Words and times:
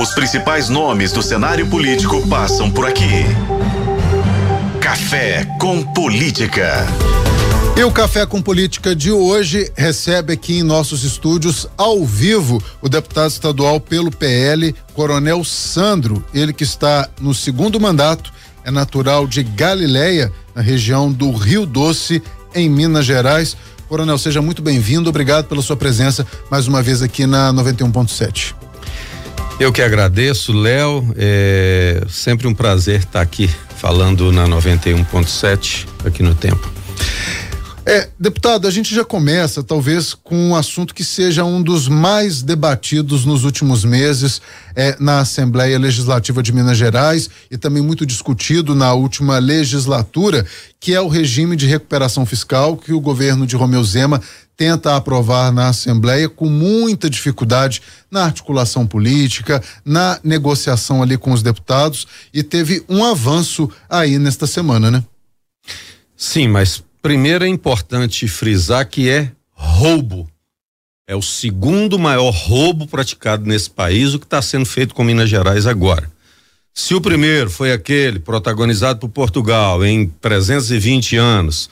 Os 0.00 0.14
principais 0.14 0.68
nomes 0.68 1.10
do 1.10 1.20
cenário 1.20 1.66
político 1.66 2.24
passam 2.28 2.70
por 2.70 2.86
aqui. 2.86 3.24
Café 4.80 5.44
com 5.58 5.82
Política. 5.82 6.86
E 7.76 7.82
o 7.82 7.90
Café 7.90 8.24
com 8.24 8.40
Política 8.40 8.94
de 8.94 9.10
hoje 9.10 9.72
recebe 9.76 10.32
aqui 10.32 10.60
em 10.60 10.62
nossos 10.62 11.02
estúdios, 11.02 11.66
ao 11.76 12.04
vivo, 12.06 12.62
o 12.80 12.88
deputado 12.88 13.28
estadual 13.28 13.80
pelo 13.80 14.12
PL, 14.12 14.72
Coronel 14.94 15.42
Sandro. 15.42 16.24
Ele 16.32 16.52
que 16.52 16.62
está 16.62 17.08
no 17.20 17.34
segundo 17.34 17.80
mandato, 17.80 18.32
é 18.64 18.70
natural 18.70 19.26
de 19.26 19.42
Galileia, 19.42 20.32
na 20.54 20.62
região 20.62 21.10
do 21.10 21.32
Rio 21.32 21.66
Doce, 21.66 22.22
em 22.54 22.70
Minas 22.70 23.04
Gerais. 23.04 23.56
Coronel, 23.88 24.16
seja 24.16 24.40
muito 24.40 24.62
bem-vindo. 24.62 25.10
Obrigado 25.10 25.46
pela 25.46 25.60
sua 25.60 25.76
presença 25.76 26.24
mais 26.48 26.68
uma 26.68 26.80
vez 26.82 27.02
aqui 27.02 27.26
na 27.26 27.52
91.7. 27.52 28.67
Eu 29.60 29.72
que 29.72 29.82
agradeço, 29.82 30.52
Léo. 30.52 31.12
É 31.16 32.02
sempre 32.08 32.46
um 32.46 32.54
prazer 32.54 33.00
estar 33.00 33.20
aqui 33.20 33.50
falando 33.76 34.30
na 34.30 34.46
91.7 34.46 35.84
aqui 36.04 36.22
no 36.22 36.32
Tempo. 36.32 36.70
É, 37.90 38.06
deputado, 38.20 38.68
a 38.68 38.70
gente 38.70 38.94
já 38.94 39.02
começa 39.02 39.62
talvez 39.62 40.12
com 40.12 40.36
um 40.36 40.54
assunto 40.54 40.94
que 40.94 41.02
seja 41.02 41.42
um 41.42 41.62
dos 41.62 41.88
mais 41.88 42.42
debatidos 42.42 43.24
nos 43.24 43.44
últimos 43.44 43.82
meses 43.82 44.42
é, 44.76 44.94
na 45.00 45.20
Assembleia 45.20 45.78
Legislativa 45.78 46.42
de 46.42 46.52
Minas 46.52 46.76
Gerais 46.76 47.30
e 47.50 47.56
também 47.56 47.82
muito 47.82 48.04
discutido 48.04 48.74
na 48.74 48.92
última 48.92 49.38
legislatura, 49.38 50.44
que 50.78 50.92
é 50.92 51.00
o 51.00 51.08
regime 51.08 51.56
de 51.56 51.66
recuperação 51.66 52.26
fiscal 52.26 52.76
que 52.76 52.92
o 52.92 53.00
governo 53.00 53.46
de 53.46 53.56
Romeu 53.56 53.82
Zema 53.82 54.20
tenta 54.54 54.94
aprovar 54.94 55.50
na 55.50 55.68
Assembleia 55.68 56.28
com 56.28 56.44
muita 56.44 57.08
dificuldade 57.08 57.80
na 58.10 58.22
articulação 58.22 58.86
política, 58.86 59.62
na 59.82 60.20
negociação 60.22 61.02
ali 61.02 61.16
com 61.16 61.32
os 61.32 61.42
deputados 61.42 62.06
e 62.34 62.42
teve 62.42 62.84
um 62.86 63.02
avanço 63.02 63.70
aí 63.88 64.18
nesta 64.18 64.46
semana, 64.46 64.90
né? 64.90 65.02
Sim, 66.14 66.48
mas 66.48 66.82
Primeiro 67.00 67.44
é 67.44 67.48
importante 67.48 68.26
frisar 68.26 68.86
que 68.88 69.08
é 69.08 69.30
roubo. 69.52 70.28
É 71.06 71.14
o 71.14 71.22
segundo 71.22 71.98
maior 71.98 72.30
roubo 72.30 72.86
praticado 72.86 73.46
nesse 73.46 73.70
país, 73.70 74.14
o 74.14 74.18
que 74.18 74.26
está 74.26 74.42
sendo 74.42 74.66
feito 74.66 74.94
com 74.94 75.04
Minas 75.04 75.30
Gerais 75.30 75.66
agora. 75.66 76.10
Se 76.74 76.94
o 76.94 77.00
primeiro 77.00 77.50
foi 77.50 77.72
aquele 77.72 78.18
protagonizado 78.18 79.00
por 79.00 79.08
Portugal 79.08 79.84
em 79.84 80.08
320 80.20 81.16
anos, 81.16 81.70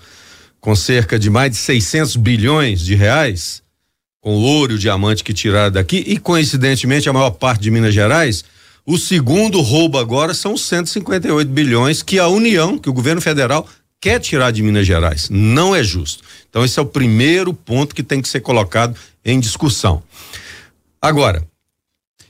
com 0.61 0.75
cerca 0.75 1.19
de 1.19 1.29
mais 1.29 1.53
de 1.53 1.59
600 1.59 2.17
bilhões 2.17 2.81
de 2.81 2.95
reais, 2.95 3.63
com 4.21 4.35
ouro 4.35 4.73
e 4.73 4.75
o 4.77 4.79
diamante 4.79 5.23
que 5.23 5.35
tiraram 5.35 5.71
daqui, 5.71 6.03
e 6.07 6.19
coincidentemente 6.19 7.09
a 7.09 7.13
maior 7.13 7.31
parte 7.31 7.63
de 7.63 7.71
Minas 7.71 7.95
Gerais, 7.95 8.45
o 8.85 8.97
segundo 8.97 9.61
roubo 9.61 9.99
agora 9.99 10.33
são 10.33 10.57
158 10.57 11.49
bilhões 11.51 12.03
que 12.03 12.19
a 12.19 12.29
União, 12.29 12.79
que 12.79 12.89
o 12.89 12.93
governo 12.93 13.21
federal 13.21 13.69
quer 14.01 14.21
tirar 14.21 14.51
de 14.51 14.63
Minas 14.63 14.87
Gerais. 14.87 15.29
Não 15.31 15.75
é 15.75 15.83
justo. 15.83 16.23
Então, 16.49 16.65
esse 16.65 16.79
é 16.79 16.83
o 16.83 16.87
primeiro 16.87 17.53
ponto 17.53 17.95
que 17.95 18.03
tem 18.03 18.23
que 18.23 18.29
ser 18.29 18.41
colocado 18.41 18.97
em 19.25 19.39
discussão. 19.41 20.03
Agora. 21.01 21.47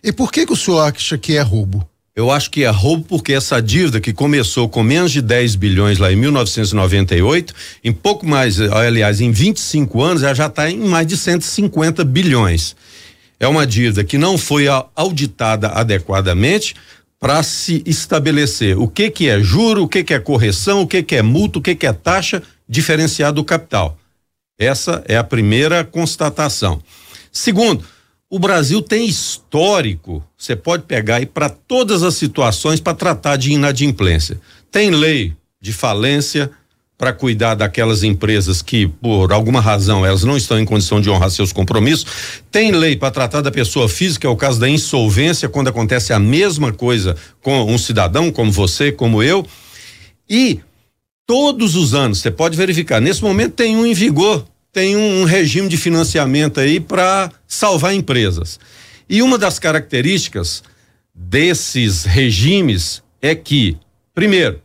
E 0.02 0.12
por 0.12 0.30
que, 0.30 0.46
que 0.46 0.52
o 0.52 0.56
senhor 0.56 0.80
acha 0.80 1.18
que 1.18 1.36
é 1.36 1.40
roubo? 1.40 1.88
Eu 2.16 2.30
acho 2.30 2.50
que 2.50 2.64
é 2.64 2.70
roubo 2.70 3.04
porque 3.04 3.34
essa 3.34 3.60
dívida 3.60 4.00
que 4.00 4.10
começou 4.10 4.70
com 4.70 4.82
menos 4.82 5.12
de 5.12 5.20
10 5.20 5.54
bilhões 5.56 5.98
lá 5.98 6.10
em 6.10 6.16
1998, 6.16 7.52
em 7.84 7.92
pouco 7.92 8.24
mais, 8.26 8.58
aliás, 8.58 9.20
em 9.20 9.30
25 9.30 10.02
anos, 10.02 10.22
ela 10.22 10.34
já 10.34 10.46
está 10.46 10.70
em 10.70 10.78
mais 10.78 11.06
de 11.06 11.14
150 11.14 12.02
bilhões. 12.04 12.74
É 13.38 13.46
uma 13.46 13.66
dívida 13.66 14.02
que 14.02 14.16
não 14.16 14.38
foi 14.38 14.66
auditada 14.94 15.68
adequadamente, 15.68 16.74
para 17.18 17.42
se 17.42 17.82
estabelecer 17.86 18.78
o 18.78 18.86
que 18.86 19.10
que 19.10 19.28
é 19.28 19.40
juro, 19.40 19.84
o 19.84 19.88
que 19.88 20.04
que 20.04 20.14
é 20.14 20.18
correção, 20.18 20.82
o 20.82 20.86
que 20.86 21.02
que 21.02 21.16
é 21.16 21.22
multa, 21.22 21.58
o 21.58 21.62
que 21.62 21.74
que 21.74 21.86
é 21.86 21.92
taxa 21.92 22.42
diferenciada 22.68 23.32
do 23.34 23.44
capital. 23.44 23.98
Essa 24.58 25.02
é 25.06 25.16
a 25.16 25.24
primeira 25.24 25.84
constatação. 25.84 26.82
Segundo, 27.30 27.84
o 28.28 28.38
Brasil 28.38 28.82
tem 28.82 29.06
histórico, 29.06 30.24
você 30.36 30.56
pode 30.56 30.82
pegar 30.84 31.16
aí 31.16 31.26
para 31.26 31.48
todas 31.48 32.02
as 32.02 32.14
situações 32.14 32.80
para 32.80 32.96
tratar 32.96 33.36
de 33.36 33.52
inadimplência. 33.52 34.40
Tem 34.70 34.90
lei 34.90 35.34
de 35.60 35.72
falência, 35.72 36.50
para 36.98 37.12
cuidar 37.12 37.54
daquelas 37.54 38.02
empresas 38.02 38.62
que, 38.62 38.86
por 38.86 39.32
alguma 39.32 39.60
razão, 39.60 40.04
elas 40.04 40.24
não 40.24 40.36
estão 40.36 40.58
em 40.58 40.64
condição 40.64 41.00
de 41.00 41.10
honrar 41.10 41.30
seus 41.30 41.52
compromissos. 41.52 42.06
Tem 42.50 42.72
lei 42.72 42.96
para 42.96 43.10
tratar 43.10 43.42
da 43.42 43.50
pessoa 43.50 43.88
física, 43.88 44.26
é 44.26 44.30
o 44.30 44.36
caso 44.36 44.58
da 44.58 44.68
insolvência, 44.68 45.48
quando 45.48 45.68
acontece 45.68 46.12
a 46.12 46.18
mesma 46.18 46.72
coisa 46.72 47.14
com 47.42 47.64
um 47.64 47.76
cidadão 47.76 48.32
como 48.32 48.50
você, 48.50 48.90
como 48.90 49.22
eu. 49.22 49.46
E 50.28 50.60
todos 51.26 51.76
os 51.76 51.92
anos, 51.92 52.18
você 52.18 52.30
pode 52.30 52.56
verificar, 52.56 53.00
nesse 53.00 53.22
momento 53.22 53.52
tem 53.52 53.76
um 53.76 53.84
em 53.84 53.92
vigor, 53.92 54.46
tem 54.72 54.96
um, 54.96 55.22
um 55.22 55.24
regime 55.24 55.68
de 55.68 55.76
financiamento 55.76 56.60
aí 56.60 56.80
para 56.80 57.30
salvar 57.46 57.94
empresas. 57.94 58.58
E 59.08 59.22
uma 59.22 59.36
das 59.36 59.58
características 59.58 60.62
desses 61.14 62.04
regimes 62.04 63.02
é 63.20 63.34
que, 63.34 63.76
primeiro, 64.14 64.62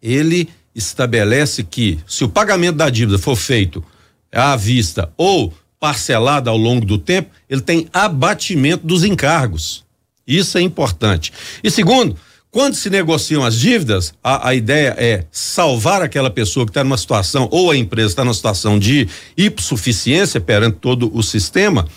ele 0.00 0.48
estabelece 0.74 1.62
que, 1.62 1.98
se 2.06 2.24
o 2.24 2.28
pagamento 2.28 2.76
da 2.76 2.88
dívida 2.88 3.18
for 3.18 3.36
feito 3.36 3.84
à 4.32 4.56
vista 4.56 5.12
ou 5.16 5.52
parcelado 5.78 6.48
ao 6.48 6.56
longo 6.56 6.86
do 6.86 6.96
tempo, 6.96 7.30
ele 7.48 7.60
tem 7.60 7.88
abatimento 7.92 8.86
dos 8.86 9.04
encargos. 9.04 9.84
Isso 10.26 10.56
é 10.56 10.60
importante. 10.60 11.32
E 11.62 11.70
segundo, 11.70 12.16
quando 12.50 12.74
se 12.74 12.88
negociam 12.88 13.44
as 13.44 13.56
dívidas, 13.56 14.14
a, 14.22 14.48
a 14.50 14.54
ideia 14.54 14.94
é 14.98 15.24
salvar 15.32 16.02
aquela 16.02 16.30
pessoa 16.30 16.66
que 16.66 16.70
está 16.70 16.84
numa 16.84 16.98
situação, 16.98 17.48
ou 17.50 17.70
a 17.70 17.76
empresa 17.76 18.10
está 18.10 18.24
numa 18.24 18.34
situação 18.34 18.78
de 18.78 19.08
hipossuficiência 19.36 20.40
perante 20.40 20.76
todo 20.76 21.10
o 21.16 21.22
sistema, 21.22 21.88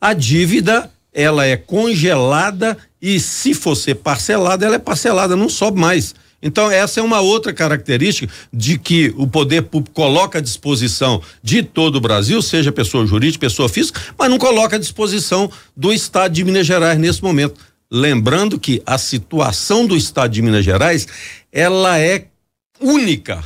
a 0.00 0.12
dívida 0.12 0.90
ela 1.12 1.44
é 1.44 1.56
congelada 1.56 2.76
e 3.00 3.18
se 3.18 3.54
for 3.54 3.74
ser 3.74 3.96
parcelada, 3.96 4.64
ela 4.64 4.76
é 4.76 4.78
parcelada, 4.78 5.34
não 5.34 5.48
sobe 5.48 5.80
mais. 5.80 6.14
Então, 6.40 6.70
essa 6.70 7.00
é 7.00 7.02
uma 7.02 7.20
outra 7.20 7.52
característica 7.52 8.32
de 8.52 8.78
que 8.78 9.12
o 9.16 9.26
poder 9.26 9.62
público 9.62 9.94
coloca 9.94 10.38
à 10.38 10.40
disposição 10.40 11.20
de 11.42 11.62
todo 11.62 11.96
o 11.96 12.00
Brasil, 12.00 12.40
seja 12.40 12.70
pessoa 12.70 13.06
jurídica, 13.06 13.40
pessoa 13.40 13.68
física, 13.68 14.00
mas 14.16 14.30
não 14.30 14.38
coloca 14.38 14.76
à 14.76 14.78
disposição 14.78 15.50
do 15.76 15.92
Estado 15.92 16.32
de 16.32 16.44
Minas 16.44 16.66
Gerais 16.66 16.98
nesse 16.98 17.22
momento. 17.22 17.60
Lembrando 17.90 18.58
que 18.58 18.80
a 18.86 18.98
situação 18.98 19.86
do 19.86 19.96
Estado 19.96 20.32
de 20.32 20.42
Minas 20.42 20.64
Gerais, 20.64 21.08
ela 21.50 21.98
é 21.98 22.26
única 22.80 23.42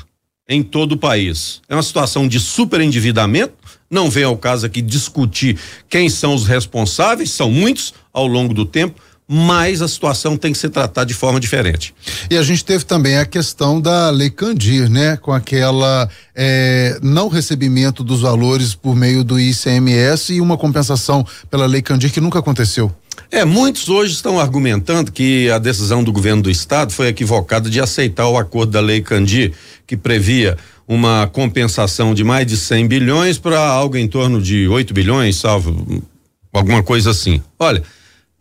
em 0.47 0.63
todo 0.63 0.93
o 0.93 0.99
país. 0.99 1.63
É 1.69 1.75
uma 1.75 1.83
situação 1.83 2.29
de 2.29 2.39
superendividamento, 2.39 3.55
não 3.91 4.11
vem 4.11 4.25
ao 4.25 4.37
caso 4.37 4.67
aqui 4.67 4.83
discutir 4.83 5.59
quem 5.89 6.11
são 6.11 6.35
os 6.35 6.47
responsáveis, 6.47 7.31
são 7.31 7.51
muitos 7.51 7.95
ao 8.13 8.27
longo 8.27 8.53
do 8.53 8.67
tempo, 8.67 9.01
mas 9.35 9.81
a 9.81 9.89
situação 9.89 10.37
tem 10.37 10.53
que 10.53 10.59
ser 10.59 10.69
tratada 10.69 11.07
de 11.07 11.15
forma 11.15 11.41
diferente. 11.41 11.95
E 12.29 12.37
a 12.37 12.43
gente 12.43 12.63
teve 12.63 12.85
também 12.85 13.17
a 13.17 13.25
questão 13.25 13.81
da 13.81 14.11
Lei 14.11 14.29
Candir, 14.29 14.91
né? 14.91 15.17
Com 15.17 15.33
aquela 15.33 16.07
é, 16.37 16.99
não 17.03 17.29
recebimento 17.29 18.05
dos 18.05 18.21
valores 18.21 18.75
por 18.75 18.95
meio 18.95 19.25
do 19.25 19.41
ICMS 19.41 20.35
e 20.35 20.41
uma 20.43 20.59
compensação 20.59 21.27
pela 21.51 21.65
Lei 21.65 21.81
Candir 21.81 22.13
que 22.13 22.21
nunca 22.21 22.41
aconteceu. 22.41 22.95
É, 23.31 23.43
muitos 23.43 23.89
hoje 23.89 24.13
estão 24.13 24.39
argumentando 24.39 25.11
que 25.11 25.51
a 25.51 25.57
decisão 25.57 26.05
do 26.05 26.13
governo 26.13 26.43
do 26.43 26.51
estado 26.51 26.93
foi 26.93 27.09
equivocada 27.09 27.71
de 27.71 27.81
aceitar 27.81 28.29
o 28.29 28.37
acordo 28.37 28.73
da 28.73 28.81
Lei 28.81 29.01
Candir, 29.01 29.55
que 29.87 29.97
previa 29.97 30.59
uma 30.87 31.27
compensação 31.27 32.13
de 32.13 32.23
mais 32.23 32.47
de 32.47 32.59
100 32.59 32.87
bilhões 32.87 33.39
para 33.39 33.59
algo 33.59 33.97
em 33.97 34.07
torno 34.07 34.43
de 34.43 34.69
8 34.69 34.93
bilhões, 34.93 35.37
salvo 35.37 36.05
alguma 36.53 36.83
coisa 36.83 37.13
assim. 37.13 37.41
Olha, 37.59 37.83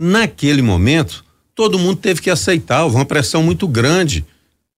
Naquele 0.03 0.63
momento, 0.63 1.23
todo 1.53 1.78
mundo 1.78 1.97
teve 1.97 2.22
que 2.22 2.31
aceitar, 2.31 2.84
houve 2.84 2.96
uma 2.96 3.05
pressão 3.05 3.43
muito 3.43 3.67
grande 3.67 4.26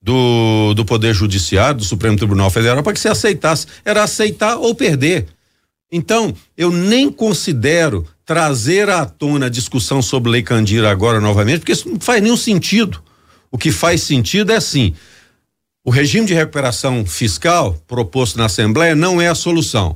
do, 0.02 0.74
do 0.74 0.84
Poder 0.84 1.14
Judiciário, 1.14 1.78
do 1.78 1.86
Supremo 1.86 2.18
Tribunal 2.18 2.50
Federal, 2.50 2.84
para 2.84 2.92
que 2.92 3.00
se 3.00 3.08
aceitasse. 3.08 3.68
Era 3.86 4.04
aceitar 4.04 4.58
ou 4.58 4.76
perder. 4.76 5.28
Então, 5.90 6.36
eu 6.58 6.70
nem 6.74 7.10
considero 7.10 8.06
trazer 8.26 8.90
à 8.90 9.06
tona 9.06 9.46
a 9.46 9.50
discussão 9.50 10.02
sobre 10.02 10.30
Lei 10.30 10.44
Candira 10.44 10.92
agora 10.92 11.22
novamente, 11.22 11.60
porque 11.60 11.72
isso 11.72 11.88
não 11.88 12.02
faz 12.02 12.22
nenhum 12.22 12.36
sentido. 12.36 13.02
O 13.50 13.58
que 13.58 13.72
faz 13.72 14.04
sentido 14.04 14.52
é 14.52 14.58
assim: 14.58 14.94
o 15.86 15.90
regime 15.90 16.28
de 16.28 16.34
recuperação 16.34 17.06
fiscal 17.06 17.82
proposto 17.88 18.38
na 18.38 18.48
Assembleia 18.48 18.94
não 18.94 19.22
é 19.22 19.30
a 19.30 19.36
solução. 19.36 19.96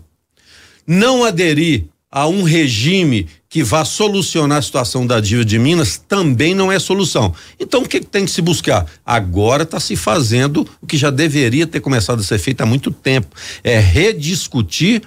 Não 0.88 1.26
aderir 1.26 1.84
a 2.18 2.28
um 2.28 2.42
regime 2.42 3.28
que 3.48 3.64
vá 3.64 3.86
solucionar 3.86 4.58
a 4.58 4.62
situação 4.64 5.06
da 5.06 5.20
dívida 5.20 5.46
de 5.46 5.60
Minas 5.60 6.00
também 6.00 6.56
não 6.56 6.72
é 6.72 6.80
solução. 6.80 7.32
Então 7.60 7.84
o 7.84 7.88
que, 7.88 8.02
tem 8.02 8.26
que 8.26 8.32
se 8.32 8.42
buscar? 8.42 8.88
Agora 9.06 9.62
está 9.62 9.80
se 9.80 9.96
fazendo 9.96 10.68
o 10.82 10.88
que 10.88 10.98
já 10.98 11.12
deveria 11.12 11.68
ter 11.68 11.80
começado 11.80 12.20
a 12.20 12.24
ser 12.24 12.40
feito 12.40 12.62
há 12.62 12.66
muito 12.66 12.90
tempo, 12.90 13.36
é 13.64 13.80
rediscutir 13.80 15.04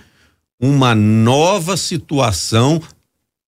uma 0.63 0.95
nova 0.95 1.77
situação 1.77 2.81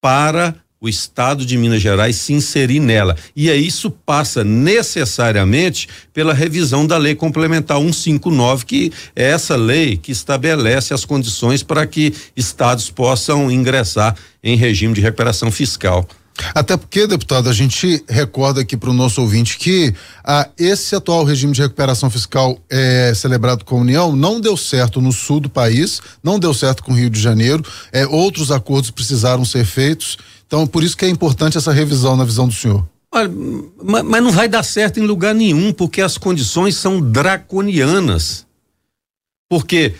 para 0.00 0.56
o 0.82 0.88
estado 0.88 1.46
de 1.46 1.56
Minas 1.56 1.80
Gerais 1.80 2.16
se 2.16 2.32
inserir 2.32 2.80
nela. 2.80 3.16
E 3.36 3.48
aí 3.48 3.64
isso 3.64 3.88
passa 3.88 4.42
necessariamente 4.42 5.88
pela 6.12 6.34
revisão 6.34 6.84
da 6.84 6.98
lei 6.98 7.14
complementar 7.14 7.78
159, 7.78 8.66
que 8.66 8.92
é 9.14 9.30
essa 9.30 9.54
lei 9.54 9.96
que 9.96 10.10
estabelece 10.10 10.92
as 10.92 11.04
condições 11.04 11.62
para 11.62 11.86
que 11.86 12.12
estados 12.36 12.90
possam 12.90 13.48
ingressar 13.48 14.16
em 14.42 14.56
regime 14.56 14.92
de 14.92 15.00
recuperação 15.00 15.52
fiscal. 15.52 16.04
Até 16.54 16.76
porque, 16.76 17.06
deputado, 17.06 17.48
a 17.48 17.52
gente 17.52 18.02
recorda 18.08 18.62
aqui 18.62 18.76
para 18.76 18.90
o 18.90 18.94
nosso 18.94 19.20
ouvinte 19.20 19.58
que 19.58 19.94
ah, 20.24 20.48
esse 20.58 20.94
atual 20.94 21.24
regime 21.24 21.52
de 21.52 21.60
recuperação 21.60 22.10
fiscal 22.10 22.58
é, 22.70 23.12
celebrado 23.14 23.64
com 23.64 23.76
a 23.76 23.80
União 23.80 24.16
não 24.16 24.40
deu 24.40 24.56
certo 24.56 25.00
no 25.00 25.12
sul 25.12 25.40
do 25.40 25.50
país, 25.50 26.00
não 26.22 26.38
deu 26.38 26.54
certo 26.54 26.82
com 26.82 26.92
o 26.92 26.94
Rio 26.94 27.10
de 27.10 27.20
Janeiro, 27.20 27.62
é, 27.92 28.06
outros 28.06 28.50
acordos 28.50 28.90
precisaram 28.90 29.44
ser 29.44 29.64
feitos. 29.64 30.18
Então, 30.52 30.66
por 30.66 30.84
isso 30.84 30.94
que 30.94 31.06
é 31.06 31.08
importante 31.08 31.56
essa 31.56 31.72
revisão 31.72 32.14
na 32.14 32.24
visão 32.24 32.46
do 32.46 32.52
senhor. 32.52 32.86
Olha, 33.10 33.30
mas 33.82 34.22
não 34.22 34.30
vai 34.30 34.46
dar 34.46 34.62
certo 34.62 35.00
em 35.00 35.02
lugar 35.02 35.34
nenhum, 35.34 35.72
porque 35.72 36.02
as 36.02 36.18
condições 36.18 36.76
são 36.76 37.00
draconianas. 37.00 38.46
Porque, 39.48 39.94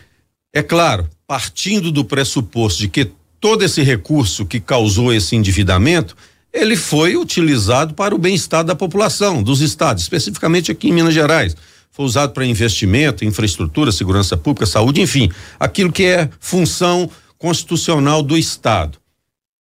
é 0.53 0.63
claro, 0.63 1.09
partindo 1.27 1.91
do 1.91 2.05
pressuposto 2.05 2.81
de 2.81 2.89
que 2.89 3.11
todo 3.41 3.63
esse 3.63 3.83
recurso 3.83 4.45
que 4.45 4.61
causou 4.61 5.11
esse 5.11 5.35
endividamento, 5.35 6.15
ele 6.53 6.77
foi 6.77 7.17
utilizado 7.17 7.95
para 7.95 8.15
o 8.15 8.19
bem-estar 8.19 8.63
da 8.63 8.75
população, 8.75 9.43
dos 9.43 9.63
estados, 9.63 10.03
especificamente 10.03 10.71
aqui 10.71 10.91
em 10.91 10.93
Minas 10.93 11.15
Gerais. 11.15 11.57
Foi 11.91 12.05
usado 12.05 12.35
para 12.35 12.45
investimento, 12.45 13.25
infraestrutura, 13.25 13.91
segurança 13.91 14.37
pública, 14.37 14.67
saúde, 14.67 15.01
enfim, 15.01 15.33
aquilo 15.59 15.91
que 15.91 16.05
é 16.05 16.29
função 16.39 17.09
constitucional 17.39 18.23
do 18.23 18.37
Estado. 18.37 18.99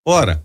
Ora, 0.04 0.44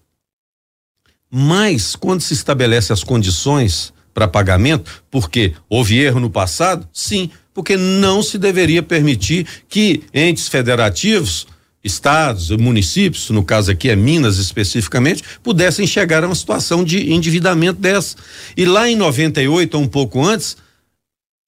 mas 1.31 1.95
quando 1.95 2.21
se 2.21 2.33
estabelece 2.33 2.93
as 2.93 3.03
condições 3.03 3.93
para 4.13 4.27
pagamento, 4.27 5.03
porque 5.11 5.53
houve 5.69 5.99
erro 5.99 6.19
no 6.19 6.29
passado? 6.29 6.87
Sim, 6.91 7.29
porque 7.53 7.77
não 7.77 8.23
se 8.23 8.37
deveria 8.37 8.81
permitir 8.81 9.45
que 9.69 10.03
entes 10.13 10.47
federativos 10.47 11.47
estados, 11.83 12.49
municípios, 12.51 13.29
no 13.29 13.43
caso 13.43 13.71
aqui 13.71 13.89
é 13.89 13.95
Minas 13.95 14.37
especificamente, 14.37 15.23
pudessem 15.41 15.87
chegar 15.87 16.23
a 16.23 16.27
uma 16.27 16.35
situação 16.35 16.83
de 16.83 17.11
endividamento 17.11 17.79
dessa. 17.79 18.15
E 18.55 18.65
lá 18.65 18.89
em 18.89 18.95
98, 18.95 19.75
ou 19.75 19.83
um 19.83 19.87
pouco 19.87 20.23
antes, 20.23 20.57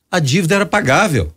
a 0.09 0.19
dívida 0.19 0.55
era 0.55 0.65
pagável. 0.65 1.33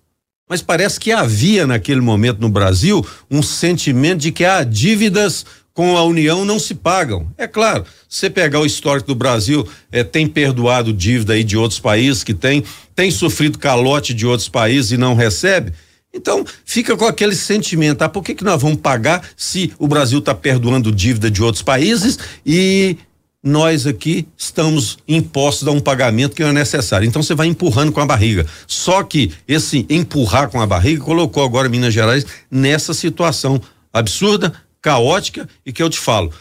Mas 0.48 0.62
parece 0.62 1.00
que 1.00 1.12
havia 1.12 1.66
naquele 1.66 2.00
momento 2.00 2.40
no 2.40 2.48
Brasil 2.48 3.04
um 3.30 3.42
sentimento 3.42 4.20
de 4.20 4.32
que 4.32 4.44
há 4.44 4.62
dívidas 4.64 5.46
com 5.74 5.96
a 5.96 6.04
União 6.04 6.44
não 6.44 6.58
se 6.58 6.74
pagam. 6.74 7.32
É 7.36 7.46
claro, 7.46 7.84
você 8.08 8.28
pegar 8.28 8.60
o 8.60 8.66
histórico 8.66 9.08
do 9.08 9.14
Brasil, 9.14 9.66
é, 9.90 10.04
tem 10.04 10.26
perdoado 10.26 10.92
dívida 10.92 11.32
aí 11.32 11.44
de 11.44 11.56
outros 11.56 11.80
países 11.80 12.22
que 12.22 12.34
tem, 12.34 12.62
tem 12.94 13.10
sofrido 13.10 13.58
calote 13.58 14.12
de 14.12 14.26
outros 14.26 14.48
países 14.48 14.92
e 14.92 14.96
não 14.96 15.14
recebe. 15.14 15.72
Então, 16.14 16.44
fica 16.64 16.94
com 16.94 17.06
aquele 17.06 17.34
sentimento, 17.34 18.02
ah, 18.02 18.08
por 18.08 18.22
que 18.22 18.34
que 18.34 18.44
nós 18.44 18.60
vamos 18.60 18.80
pagar 18.80 19.26
se 19.34 19.72
o 19.78 19.88
Brasil 19.88 20.18
está 20.18 20.34
perdoando 20.34 20.92
dívida 20.92 21.30
de 21.30 21.42
outros 21.42 21.62
países 21.62 22.18
e 22.44 22.98
nós 23.42 23.86
aqui 23.86 24.28
estamos 24.36 24.98
impostos 25.08 25.66
a 25.66 25.72
um 25.72 25.80
pagamento 25.80 26.36
que 26.36 26.42
não 26.42 26.50
é 26.50 26.52
necessário. 26.52 27.08
Então 27.08 27.22
você 27.22 27.34
vai 27.34 27.48
empurrando 27.48 27.90
com 27.90 28.00
a 28.00 28.06
barriga. 28.06 28.46
Só 28.68 29.02
que 29.02 29.32
esse 29.48 29.84
empurrar 29.90 30.48
com 30.48 30.60
a 30.60 30.66
barriga 30.66 31.02
colocou 31.02 31.42
agora 31.42 31.68
Minas 31.68 31.92
Gerais 31.92 32.24
nessa 32.50 32.94
situação 32.94 33.60
absurda, 33.92 34.52
caótica 34.82 35.48
e 35.64 35.72
que 35.72 35.82
eu 35.82 35.88
te 35.88 35.98
falo. 35.98 36.32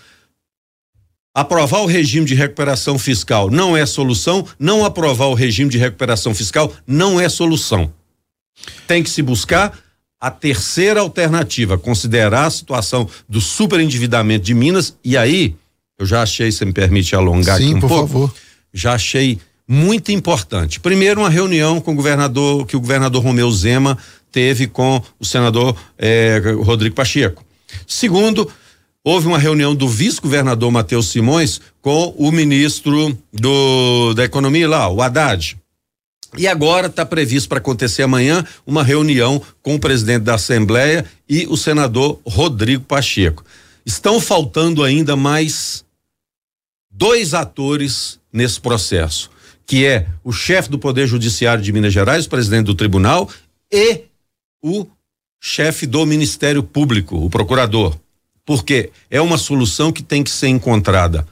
Aprovar 1.34 1.82
o 1.82 1.86
regime 1.86 2.26
de 2.26 2.36
recuperação 2.36 3.00
fiscal 3.00 3.50
não 3.50 3.78
é 3.78 3.86
solução, 3.86 4.46
não 4.60 4.84
aprovar 4.84 5.28
o 5.28 5.34
regime 5.34 5.70
de 5.70 5.78
recuperação 5.78 6.36
fiscal 6.36 6.74
não 6.86 7.22
é 7.22 7.30
solução. 7.30 7.94
Tem 8.86 9.02
que 9.02 9.10
se 9.10 9.22
buscar 9.22 9.78
a 10.20 10.30
terceira 10.30 11.00
alternativa, 11.00 11.78
considerar 11.78 12.46
a 12.48 12.52
situação 12.52 13.08
do 13.30 13.40
superendividamento 13.40 14.44
de 14.46 14.54
Minas 14.54 14.96
e 15.04 15.16
aí, 15.16 15.56
eu 15.98 16.06
já 16.06 16.22
achei, 16.22 16.52
se 16.52 16.66
me 16.66 16.74
permite 16.74 17.16
alongar 17.16 17.58
Sim, 17.58 17.68
aqui 17.68 17.74
um 17.76 17.80
por 17.80 17.88
pouco, 17.88 18.08
favor. 18.08 18.34
já 18.74 18.94
achei 18.94 19.40
muito 19.68 20.12
importante. 20.12 20.80
Primeiro, 20.80 21.22
uma 21.22 21.30
reunião 21.30 21.80
com 21.80 21.94
o 21.94 21.96
governador, 21.96 22.66
que 22.66 22.76
o 22.76 22.80
governador 22.80 23.24
Romeu 23.24 23.50
Zema 23.52 23.98
teve 24.32 24.68
com 24.68 25.02
o 25.18 25.26
senador 25.26 25.76
eh, 25.98 26.42
Rodrigo 26.62 26.96
Pacheco. 26.96 27.46
Segundo, 27.88 28.52
houve 29.04 29.28
uma 29.28 29.38
reunião 29.38 29.76
do 29.76 29.88
vice-governador 29.88 30.72
Matheus 30.72 31.10
Simões 31.10 31.60
com 31.82 32.14
o 32.18 32.32
ministro 32.32 33.18
do 33.34 34.14
da 34.14 34.24
Economia 34.24 34.68
lá, 34.68 34.90
o 34.90 35.02
Haddad. 35.02 35.58
E 36.38 36.48
agora 36.48 36.88
está 36.88 37.06
previsto 37.06 37.50
para 37.50 37.58
acontecer 37.58 38.04
amanhã 38.04 38.46
uma 38.66 38.84
reunião 38.84 39.42
com 39.62 39.76
o 39.76 39.80
presidente 39.80 40.24
da 40.24 40.36
Assembleia 40.36 41.06
e 41.28 41.46
o 41.48 41.58
senador 41.58 42.22
Rodrigo 42.26 42.86
Pacheco. 42.86 43.44
Estão 43.86 44.20
faltando 44.22 44.84
ainda 44.84 45.16
mais 45.16 45.84
dois 46.90 47.34
atores 47.34 48.20
nesse 48.32 48.62
processo, 48.62 49.30
que 49.66 49.86
é 49.86 50.08
o 50.24 50.32
chefe 50.32 50.70
do 50.70 50.80
Poder 50.80 51.06
Judiciário 51.06 51.64
de 51.64 51.74
Minas 51.74 51.92
Gerais, 51.92 52.26
o 52.26 52.30
presidente 52.30 52.68
do 52.68 52.76
tribunal, 52.76 53.30
e 53.70 54.04
o 54.64 54.86
chefe 55.44 55.88
do 55.88 56.06
Ministério 56.06 56.62
Público, 56.62 57.18
o 57.18 57.30
procurador. 57.30 57.98
Porque 58.46 58.92
é 59.10 59.20
uma 59.20 59.40
solução 59.40 59.92
que 59.92 60.04
tem 60.04 60.24
que 60.24 60.30
ser 60.30 60.50
encontrada 60.50 61.26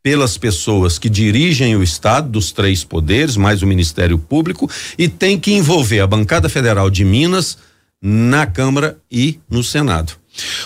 pelas 0.00 0.38
pessoas 0.38 0.98
que 0.98 1.08
dirigem 1.10 1.76
o 1.76 1.82
Estado, 1.82 2.28
dos 2.28 2.52
três 2.52 2.84
poderes, 2.84 3.36
mais 3.36 3.62
o 3.62 3.66
Ministério 3.66 4.16
Público, 4.18 4.70
e 4.96 5.08
tem 5.08 5.38
que 5.38 5.52
envolver 5.52 6.00
a 6.00 6.06
bancada 6.06 6.48
federal 6.48 6.88
de 6.88 7.04
Minas 7.04 7.58
na 8.00 8.46
Câmara 8.46 8.98
e 9.10 9.38
no 9.50 9.62
Senado. 9.62 10.14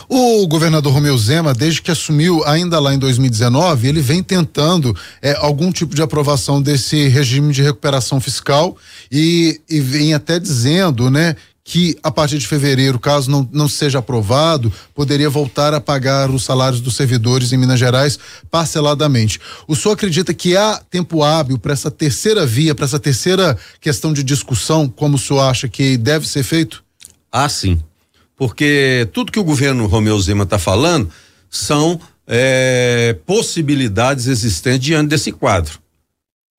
O 0.09 0.47
governador 0.47 0.93
Romeu 0.93 1.19
Zema, 1.19 1.53
desde 1.53 1.83
que 1.83 1.91
assumiu, 1.91 2.45
ainda 2.45 2.79
lá 2.79 2.95
em 2.95 2.99
2019, 2.99 3.89
ele 3.89 4.01
vem 4.01 4.23
tentando 4.23 4.97
é, 5.21 5.35
algum 5.39 5.73
tipo 5.73 5.95
de 5.95 6.03
aprovação 6.03 6.63
desse 6.63 7.09
regime 7.09 7.53
de 7.53 7.63
recuperação 7.63 8.21
fiscal 8.21 8.77
e, 9.11 9.61
e 9.69 9.81
vem 9.81 10.15
até 10.15 10.39
dizendo, 10.39 11.11
né, 11.11 11.35
que 11.69 11.99
a 12.01 12.13
partir 12.13 12.39
de 12.39 12.47
fevereiro, 12.47 12.97
caso 12.97 13.29
não, 13.29 13.47
não 13.53 13.69
seja 13.69 13.99
aprovado, 13.99 14.73
poderia 14.95 15.29
voltar 15.29 15.75
a 15.75 15.81
pagar 15.81 16.31
os 16.31 16.45
salários 16.45 16.81
dos 16.81 16.95
servidores 16.95 17.53
em 17.53 17.57
Minas 17.57 17.81
Gerais 17.81 18.17
parceladamente. 18.49 19.41
O 19.67 19.75
senhor 19.75 19.95
acredita 19.95 20.33
que 20.33 20.57
há 20.57 20.81
tempo 20.89 21.25
hábil 21.25 21.59
para 21.59 21.73
essa 21.73 21.91
terceira 21.91 22.47
via, 22.47 22.73
para 22.73 22.85
essa 22.85 23.01
terceira 23.01 23.59
questão 23.81 24.13
de 24.13 24.23
discussão, 24.23 24.89
como 24.89 25.17
o 25.17 25.19
senhor 25.19 25.41
acha 25.41 25.67
que 25.67 25.97
deve 25.97 26.29
ser 26.29 26.45
feito? 26.45 26.85
Ah, 27.33 27.49
sim. 27.49 27.83
Porque 28.37 29.09
tudo 29.13 29.33
que 29.33 29.41
o 29.41 29.45
governo 29.45 29.87
Romeu 29.87 30.21
Zema 30.21 30.45
está 30.45 30.61
falando 30.61 31.11
são 31.51 31.99
é, 32.29 33.19
possibilidades 33.27 34.29
existentes 34.29 34.87
diante 34.87 35.09
desse 35.09 35.33
quadro. 35.33 35.81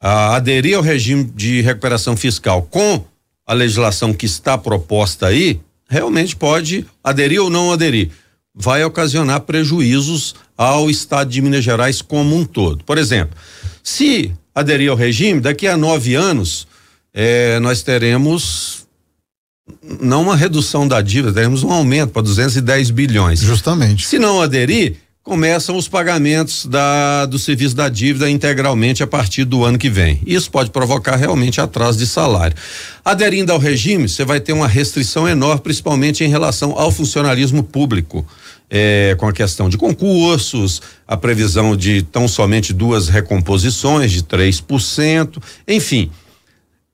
A 0.02 0.36
aderir 0.36 0.76
ao 0.76 0.84
regime 0.84 1.24
de 1.24 1.62
recuperação 1.62 2.18
fiscal 2.18 2.64
com 2.64 3.06
a 3.48 3.54
legislação 3.54 4.13
que 4.13 4.25
está 4.25 4.58
proposta 4.58 5.27
aí, 5.27 5.62
realmente 5.89 6.36
pode 6.36 6.86
aderir 7.01 7.42
ou 7.42 7.50
não 7.50 7.72
aderir. 7.72 8.12
Vai 8.54 8.84
ocasionar 8.84 9.42
prejuízos 9.42 10.36
ao 10.58 10.89
estado 10.89 11.30
de 11.30 11.42
Minas 11.42 11.63
Gerais 11.63 12.01
como 12.01 12.36
um 12.36 12.44
todo. 12.44 12.84
Por 12.84 12.98
exemplo, 12.98 13.38
se 13.82 14.34
aderir 14.54 14.92
ao 14.92 14.98
regime, 14.98 15.39
daqui 15.39 15.66
a 15.66 15.77
nove 15.77 16.13
anos, 16.16 16.68
eh, 17.13 17.60
nós 17.62 17.82
teremos 17.84 18.86
não 20.01 20.24
uma 20.24 20.36
redução 20.36 20.88
da 20.88 21.01
dívida, 21.01 21.34
teremos 21.34 21.63
um 21.63 21.72
aumento 21.72 22.12
para 22.12 22.22
210 22.22 22.89
bilhões. 22.89 23.39
Justamente. 23.39 24.06
Se 24.06 24.20
não 24.20 24.42
aderir, 24.42 24.98
começam 25.28 25.76
os 25.76 25.90
pagamentos 25.90 26.66
da, 26.66 27.26
do 27.26 27.38
serviço 27.38 27.76
da 27.76 27.90
dívida 27.90 28.30
integralmente 28.30 29.04
a 29.04 29.08
partir 29.08 29.44
do 29.44 29.66
ano 29.66 29.78
que 29.78 29.90
vem. 29.90 30.22
Isso 30.26 30.50
pode 30.50 30.72
provocar 30.72 31.18
realmente 31.18 31.60
atraso 31.60 31.98
de 31.98 32.08
salário. 32.08 32.56
Aderindo 33.04 33.52
ao 33.52 33.60
regime, 33.60 34.08
você 34.08 34.24
vai 34.24 34.40
ter 34.40 34.54
uma 34.54 34.70
restrição 34.70 35.28
enorme, 35.28 35.60
principalmente 35.62 36.24
em 36.24 36.30
relação 36.30 36.80
ao 36.80 36.94
funcionalismo 36.94 37.62
público. 37.62 38.26
É, 38.70 39.16
com 39.18 39.28
a 39.28 39.34
questão 39.34 39.68
de 39.68 39.78
concursos, 39.78 40.82
a 41.06 41.18
previsão 41.18 41.76
de 41.76 42.02
tão 42.04 42.26
somente 42.28 42.74
duas 42.74 43.10
recomposições 43.10 44.12
de 44.14 44.24
3%, 44.24 45.42
enfim. 45.68 46.10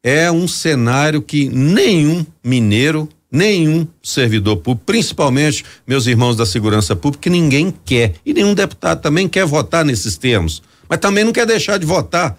É 0.04 0.32
um 0.32 0.48
cenário 0.48 1.22
que 1.22 1.50
nenhum 1.50 2.26
mineiro 2.44 3.08
nenhum 3.34 3.88
servidor 4.04 4.58
público, 4.58 4.86
principalmente 4.86 5.66
meus 5.88 6.06
irmãos 6.06 6.36
da 6.36 6.46
segurança 6.46 6.96
pública, 6.96 7.24
que 7.24 7.30
ninguém 7.32 7.74
quer. 7.84 8.14
E 8.24 8.32
nenhum 8.32 8.54
deputado 8.54 9.02
também 9.02 9.28
quer 9.28 9.44
votar 9.44 9.84
nesses 9.84 10.16
termos. 10.16 10.62
Mas 10.88 11.00
também 11.00 11.24
não 11.24 11.34
quer 11.34 11.48
deixar 11.48 11.80
de 11.80 11.86
votar. 11.86 12.38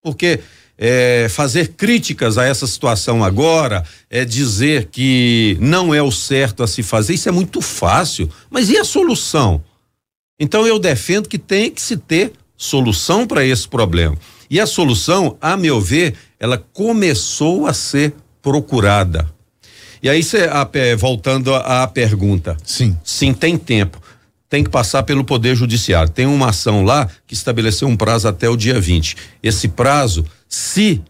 Porque 0.00 0.38
é, 0.78 1.26
fazer 1.28 1.72
críticas 1.72 2.38
a 2.38 2.44
essa 2.44 2.66
situação 2.66 3.24
agora, 3.24 3.84
é 4.08 4.24
dizer 4.24 4.86
que 4.86 5.56
não 5.60 5.92
é 5.92 6.00
o 6.00 6.12
certo 6.12 6.62
a 6.62 6.68
se 6.68 6.82
fazer, 6.82 7.14
isso 7.14 7.28
é 7.28 7.32
muito 7.32 7.60
fácil. 7.60 8.30
Mas 8.48 8.70
e 8.70 8.76
a 8.76 8.84
solução? 8.84 9.62
Então 10.38 10.64
eu 10.64 10.78
defendo 10.78 11.28
que 11.28 11.38
tem 11.38 11.72
que 11.72 11.80
se 11.80 11.96
ter 11.96 12.32
solução 12.56 13.26
para 13.26 13.44
esse 13.44 13.66
problema. 13.66 14.16
E 14.48 14.60
a 14.60 14.66
solução, 14.66 15.36
a 15.40 15.56
meu 15.56 15.80
ver, 15.80 16.14
ela 16.38 16.56
começou 16.72 17.66
a 17.66 17.72
ser 17.72 18.14
procurada. 18.40 19.34
E 20.06 20.08
aí, 20.08 20.22
cê, 20.22 20.44
a, 20.44 20.64
voltando 20.96 21.52
à 21.52 21.84
pergunta. 21.84 22.56
Sim. 22.64 22.96
Sim, 23.02 23.34
tem 23.34 23.58
tempo. 23.58 24.00
Tem 24.48 24.62
que 24.62 24.70
passar 24.70 25.02
pelo 25.02 25.24
Poder 25.24 25.56
Judiciário. 25.56 26.08
Tem 26.08 26.26
uma 26.26 26.50
ação 26.50 26.84
lá 26.84 27.10
que 27.26 27.34
estabeleceu 27.34 27.88
um 27.88 27.96
prazo 27.96 28.28
até 28.28 28.48
o 28.48 28.56
dia 28.56 28.80
20. 28.80 29.16
Esse 29.42 29.66
prazo, 29.66 30.24
se 30.48 31.02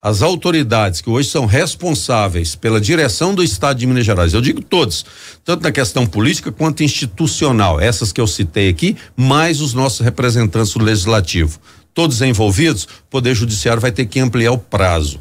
as 0.00 0.22
autoridades 0.22 1.00
que 1.00 1.10
hoje 1.10 1.28
são 1.28 1.44
responsáveis 1.44 2.54
pela 2.54 2.80
direção 2.80 3.34
do 3.34 3.42
Estado 3.42 3.80
de 3.80 3.86
Minas 3.88 4.06
Gerais, 4.06 4.32
eu 4.32 4.40
digo 4.40 4.62
todos, 4.62 5.04
tanto 5.44 5.64
na 5.64 5.72
questão 5.72 6.06
política 6.06 6.52
quanto 6.52 6.84
institucional, 6.84 7.80
essas 7.80 8.12
que 8.12 8.20
eu 8.20 8.28
citei 8.28 8.68
aqui, 8.68 8.96
mais 9.16 9.60
os 9.60 9.74
nossos 9.74 9.98
representantes 9.98 10.72
do 10.72 10.84
Legislativo, 10.84 11.58
todos 11.92 12.22
envolvidos, 12.22 12.84
o 12.84 13.10
Poder 13.10 13.34
Judiciário 13.34 13.82
vai 13.82 13.90
ter 13.90 14.06
que 14.06 14.20
ampliar 14.20 14.52
o 14.52 14.58
prazo. 14.58 15.18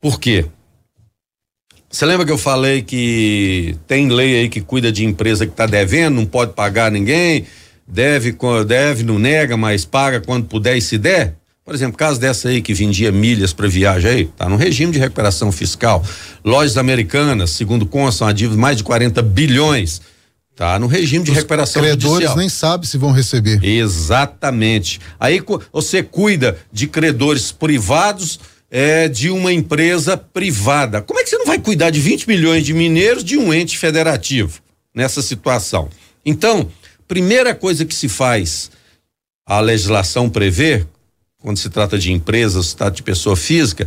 Por 0.00 0.18
quê? 0.18 0.46
Você 1.92 2.06
lembra 2.06 2.24
que 2.24 2.32
eu 2.32 2.38
falei 2.38 2.80
que 2.80 3.76
tem 3.86 4.08
lei 4.08 4.40
aí 4.40 4.48
que 4.48 4.62
cuida 4.62 4.90
de 4.90 5.04
empresa 5.04 5.44
que 5.44 5.52
está 5.52 5.66
devendo, 5.66 6.14
não 6.14 6.24
pode 6.24 6.54
pagar 6.54 6.90
ninguém, 6.90 7.44
deve, 7.86 8.34
deve, 8.66 9.02
não 9.02 9.18
nega, 9.18 9.58
mas 9.58 9.84
paga 9.84 10.18
quando 10.18 10.46
puder 10.46 10.74
e 10.74 10.80
se 10.80 10.96
der? 10.96 11.34
Por 11.62 11.74
exemplo, 11.74 11.98
caso 11.98 12.18
dessa 12.18 12.48
aí 12.48 12.62
que 12.62 12.72
vendia 12.72 13.12
milhas 13.12 13.52
para 13.52 13.68
viagem 13.68 14.10
aí, 14.10 14.24
tá 14.24 14.48
no 14.48 14.56
regime 14.56 14.90
de 14.90 14.98
recuperação 14.98 15.52
fiscal. 15.52 16.02
Lojas 16.42 16.78
americanas, 16.78 17.50
segundo 17.50 17.84
constam, 17.84 18.26
a 18.26 18.32
dívida 18.32 18.56
de 18.56 18.60
mais 18.60 18.78
de 18.78 18.84
40 18.84 19.20
bilhões. 19.20 20.00
Tá 20.56 20.78
no 20.78 20.86
regime 20.86 21.24
de 21.24 21.30
Os 21.30 21.36
recuperação 21.36 21.82
credores 21.82 22.02
judicial. 22.02 22.36
nem 22.36 22.48
sabem 22.48 22.86
se 22.86 22.96
vão 22.96 23.12
receber. 23.12 23.62
Exatamente. 23.62 24.98
Aí 25.20 25.42
você 25.70 26.02
cuida 26.02 26.56
de 26.72 26.86
credores 26.86 27.52
privados 27.52 28.40
é, 28.74 29.06
de 29.06 29.28
uma 29.28 29.52
empresa 29.52 30.16
privada. 30.16 31.02
Como 31.02 31.20
é 31.20 31.22
que 31.22 31.28
você 31.28 31.36
não 31.36 31.44
vai 31.44 31.58
cuidar 31.58 31.90
de 31.90 32.00
20 32.00 32.26
milhões 32.26 32.64
de 32.64 32.72
mineiros 32.72 33.22
de 33.22 33.36
um 33.36 33.52
ente 33.52 33.76
federativo 33.76 34.62
nessa 34.94 35.20
situação? 35.20 35.90
Então, 36.24 36.70
primeira 37.06 37.54
coisa 37.54 37.84
que 37.84 37.94
se 37.94 38.08
faz, 38.08 38.70
a 39.44 39.60
legislação 39.60 40.30
prevê, 40.30 40.86
quando 41.36 41.58
se 41.58 41.68
trata 41.68 41.98
de 41.98 42.12
empresas, 42.12 42.68
se 42.68 42.76
trata 42.76 42.96
de 42.96 43.02
pessoa 43.02 43.36
física, 43.36 43.86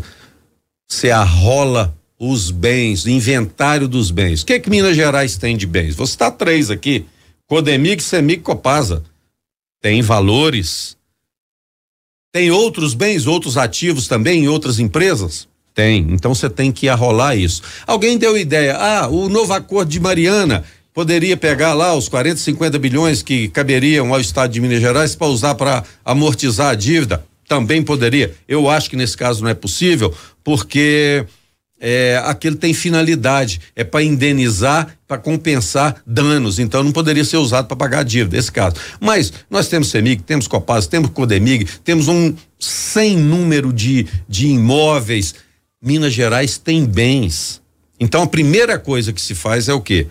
você 0.87 1.09
arrola 1.09 1.97
os 2.19 2.51
bens, 2.51 3.07
inventário 3.07 3.87
dos 3.87 4.11
bens. 4.11 4.43
O 4.43 4.45
que 4.45 4.53
é 4.53 4.59
que 4.59 4.69
Minas 4.69 4.95
Gerais 4.95 5.35
tem 5.35 5.57
de 5.57 5.65
bens? 5.65 5.95
Vou 5.95 6.05
citar 6.05 6.31
três 6.31 6.69
aqui: 6.69 7.07
Codemig, 7.47 8.03
Semig, 8.03 8.43
Copasa. 8.43 9.03
Tem 9.81 10.03
valores. 10.03 10.95
Tem 12.35 12.51
outros 12.51 12.93
bens, 12.93 13.27
outros 13.27 13.55
ativos 13.55 14.09
também 14.09 14.43
em 14.43 14.47
outras 14.49 14.77
empresas? 14.77 15.47
Tem. 15.73 16.05
Então 16.09 16.35
você 16.35 16.49
tem 16.49 16.69
que 16.69 16.89
arrolar 16.89 17.37
isso. 17.37 17.61
Alguém 17.87 18.17
deu 18.17 18.37
ideia: 18.37 18.75
ah, 18.75 19.07
o 19.07 19.29
novo 19.29 19.53
acordo 19.53 19.89
de 19.89 20.01
Mariana 20.01 20.65
poderia 20.93 21.37
pegar 21.37 21.73
lá 21.73 21.95
os 21.95 22.09
40, 22.09 22.35
50 22.35 22.77
bilhões 22.77 23.23
que 23.23 23.47
caberiam 23.47 24.13
ao 24.13 24.19
Estado 24.19 24.51
de 24.51 24.59
Minas 24.59 24.81
Gerais 24.81 25.15
para 25.15 25.27
usar 25.27 25.55
para 25.55 25.85
amortizar 26.03 26.71
a 26.71 26.75
dívida 26.75 27.23
também 27.47 27.81
poderia. 27.81 28.35
Eu 28.49 28.69
acho 28.69 28.89
que 28.89 28.97
nesse 28.97 29.15
caso 29.15 29.41
não 29.41 29.49
é 29.49 29.53
possível, 29.53 30.13
porque 30.43 31.25
é, 31.79 32.21
aquilo 32.25 32.55
tem 32.55 32.73
finalidade, 32.73 33.59
é 33.75 33.83
para 33.83 34.03
indenizar, 34.03 34.97
para 35.07 35.17
compensar 35.17 36.01
danos, 36.05 36.57
então 36.57 36.83
não 36.83 36.91
poderia 36.91 37.23
ser 37.23 37.37
usado 37.37 37.67
para 37.67 37.77
pagar 37.77 38.03
dívida, 38.03 38.37
esse 38.37 38.51
caso. 38.51 38.75
Mas 38.99 39.33
nós 39.49 39.67
temos 39.67 39.89
CEMIG, 39.89 40.23
temos 40.23 40.47
Copasa, 40.47 40.89
temos 40.89 41.09
Codemig, 41.09 41.65
temos 41.83 42.07
um 42.07 42.33
sem 42.59 43.17
número 43.17 43.71
de, 43.73 44.07
de 44.27 44.47
imóveis. 44.47 45.35
Minas 45.81 46.13
Gerais 46.13 46.57
tem 46.57 46.85
bens. 46.85 47.61
Então 47.99 48.23
a 48.23 48.27
primeira 48.27 48.79
coisa 48.79 49.13
que 49.13 49.21
se 49.21 49.35
faz 49.35 49.69
é 49.69 49.73
o 49.73 49.81
quê? 49.81 50.07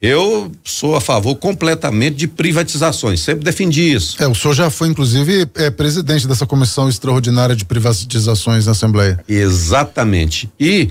Eu 0.00 0.50
sou 0.64 0.96
a 0.96 1.00
favor 1.00 1.34
completamente 1.36 2.16
de 2.16 2.26
privatizações, 2.26 3.20
sempre 3.20 3.44
defendi 3.44 3.92
isso. 3.92 4.16
É, 4.22 4.26
o 4.26 4.34
senhor 4.34 4.54
já 4.54 4.70
foi, 4.70 4.88
inclusive, 4.88 5.46
é, 5.56 5.70
presidente 5.70 6.26
dessa 6.26 6.46
comissão 6.46 6.88
extraordinária 6.88 7.54
de 7.54 7.66
privatizações 7.66 8.64
na 8.64 8.72
Assembleia. 8.72 9.22
Exatamente. 9.28 10.50
E, 10.58 10.88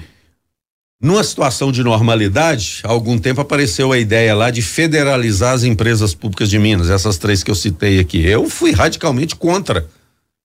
numa 1.01 1.23
situação 1.23 1.71
de 1.71 1.83
normalidade, 1.83 2.81
há 2.83 2.89
algum 2.89 3.17
tempo 3.17 3.41
apareceu 3.41 3.91
a 3.91 3.97
ideia 3.97 4.35
lá 4.35 4.51
de 4.51 4.61
federalizar 4.61 5.55
as 5.55 5.63
empresas 5.63 6.13
públicas 6.13 6.47
de 6.47 6.59
Minas, 6.59 6.91
essas 6.91 7.17
três 7.17 7.41
que 7.41 7.49
eu 7.49 7.55
citei 7.55 7.99
aqui. 7.99 8.23
Eu 8.23 8.47
fui 8.47 8.73
radicalmente 8.73 9.35
contra, 9.35 9.89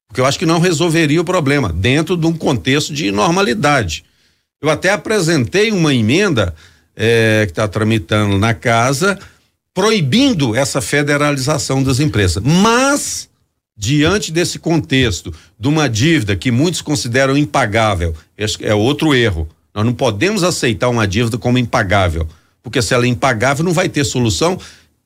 porque 0.09 0.23
eu 0.23 0.25
acho 0.25 0.39
que 0.39 0.47
não 0.47 0.59
resolveria 0.59 1.21
o 1.21 1.25
problema, 1.25 1.71
dentro 1.71 2.17
de 2.17 2.27
um 2.27 2.33
contexto 2.33 2.95
de 2.95 3.13
normalidade. 3.13 4.07
Eu 4.63 4.71
até 4.71 4.89
apresentei 4.89 5.71
uma 5.71 5.93
emenda 5.93 6.55
é, 6.97 7.43
que 7.47 7.53
está 7.53 7.67
tramitando 7.67 8.39
na 8.39 8.55
casa, 8.55 9.19
proibindo 9.73 10.55
essa 10.55 10.81
federalização 10.81 11.83
das 11.83 11.99
empresas. 11.99 12.43
Mas, 12.43 13.29
diante 13.77 14.31
desse 14.31 14.59
contexto 14.59 15.35
de 15.59 15.69
uma 15.69 15.89
dívida 15.89 16.37
que 16.37 16.51
muitos 16.51 16.81
consideram 16.81 17.37
impagável, 17.37 18.15
é 18.61 18.75
outro 18.75 19.15
erro. 19.15 19.49
Nós 19.75 19.85
não 19.85 19.93
podemos 19.93 20.45
aceitar 20.45 20.89
uma 20.89 21.07
dívida 21.07 21.37
como 21.37 21.59
impagável, 21.59 22.29
porque 22.63 22.81
se 22.81 22.95
ela 22.95 23.05
é 23.05 23.09
impagável, 23.09 23.65
não 23.65 23.73
vai 23.73 23.89
ter 23.89 24.05
solução, 24.05 24.59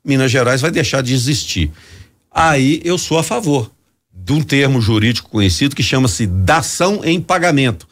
Minas 0.04 0.30
Gerais 0.30 0.60
vai 0.60 0.70
deixar 0.70 1.02
de 1.02 1.14
existir. 1.14 1.70
Aí 2.30 2.80
eu 2.84 2.98
sou 2.98 3.18
a 3.18 3.22
favor 3.22 3.70
de 4.12 4.32
um 4.32 4.42
termo 4.42 4.80
jurídico 4.80 5.30
conhecido 5.30 5.74
que 5.74 5.82
chama-se 5.82 6.26
dação 6.26 7.00
em 7.02 7.20
pagamento. 7.20 7.87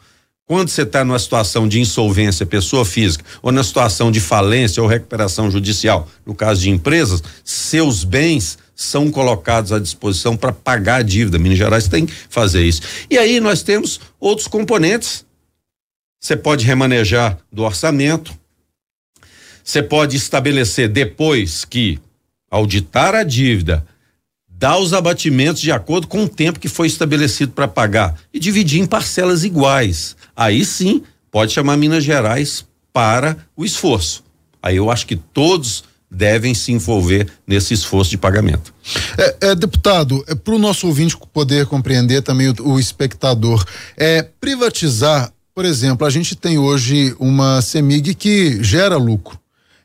Quando 0.47 0.69
você 0.69 0.83
está 0.83 1.03
numa 1.03 1.19
situação 1.19 1.67
de 1.67 1.81
insolvência, 1.81 2.45
pessoa 2.45 2.85
física, 2.85 3.25
ou 3.41 3.51
na 3.51 3.61
situação 3.65 4.09
de 4.09 4.21
falência 4.21 4.81
ou 4.81 4.87
recuperação 4.87 5.51
judicial, 5.51 6.07
no 6.25 6.33
caso 6.33 6.61
de 6.61 6.69
empresas, 6.69 7.21
seus 7.43 8.05
bens 8.05 8.57
são 8.73 9.11
colocados 9.11 9.73
à 9.73 9.79
disposição 9.79 10.37
para 10.37 10.53
pagar 10.53 11.01
a 11.01 11.01
dívida. 11.01 11.37
Minas 11.37 11.57
Gerais 11.57 11.89
tem 11.89 12.05
que 12.05 12.13
fazer 12.29 12.63
isso. 12.63 12.81
E 13.09 13.17
aí 13.17 13.41
nós 13.41 13.61
temos 13.61 13.99
outros 14.21 14.47
componentes. 14.47 15.25
Você 16.17 16.37
pode 16.37 16.65
remanejar 16.65 17.37
do 17.51 17.63
orçamento. 17.63 18.33
Você 19.61 19.83
pode 19.83 20.15
estabelecer 20.15 20.87
depois 20.87 21.65
que 21.65 21.99
auditar 22.49 23.13
a 23.13 23.23
dívida, 23.23 23.85
dar 24.47 24.77
os 24.77 24.93
abatimentos 24.93 25.61
de 25.61 25.71
acordo 25.71 26.07
com 26.07 26.23
o 26.23 26.29
tempo 26.29 26.59
que 26.59 26.69
foi 26.69 26.87
estabelecido 26.87 27.51
para 27.51 27.67
pagar 27.67 28.17
e 28.33 28.39
dividir 28.39 28.79
em 28.79 28.85
parcelas 28.85 29.43
iguais. 29.43 30.15
Aí 30.37 30.63
sim, 30.63 31.01
pode 31.31 31.51
chamar 31.51 31.75
Minas 31.77 32.03
Gerais 32.03 32.63
para 32.93 33.35
o 33.55 33.65
esforço. 33.65 34.23
Aí 34.61 34.75
eu 34.75 34.91
acho 34.91 35.07
que 35.07 35.15
todos 35.15 35.83
devem 36.09 36.53
se 36.53 36.71
envolver 36.71 37.27
nesse 37.45 37.73
esforço 37.73 38.11
de 38.11 38.17
pagamento. 38.19 38.71
É, 39.17 39.49
é 39.49 39.55
deputado, 39.55 40.23
é, 40.27 40.35
para 40.35 40.53
o 40.53 40.59
nosso 40.59 40.85
ouvinte 40.85 41.17
poder 41.33 41.65
compreender 41.65 42.21
também 42.21 42.49
o, 42.49 42.73
o 42.73 42.79
espectador, 42.79 43.65
é 43.97 44.21
privatizar, 44.21 45.33
por 45.55 45.65
exemplo, 45.65 46.05
a 46.05 46.09
gente 46.09 46.35
tem 46.35 46.59
hoje 46.59 47.15
uma 47.19 47.61
CEMIG 47.61 48.13
que 48.13 48.63
gera 48.63 48.95
lucro 48.95 49.39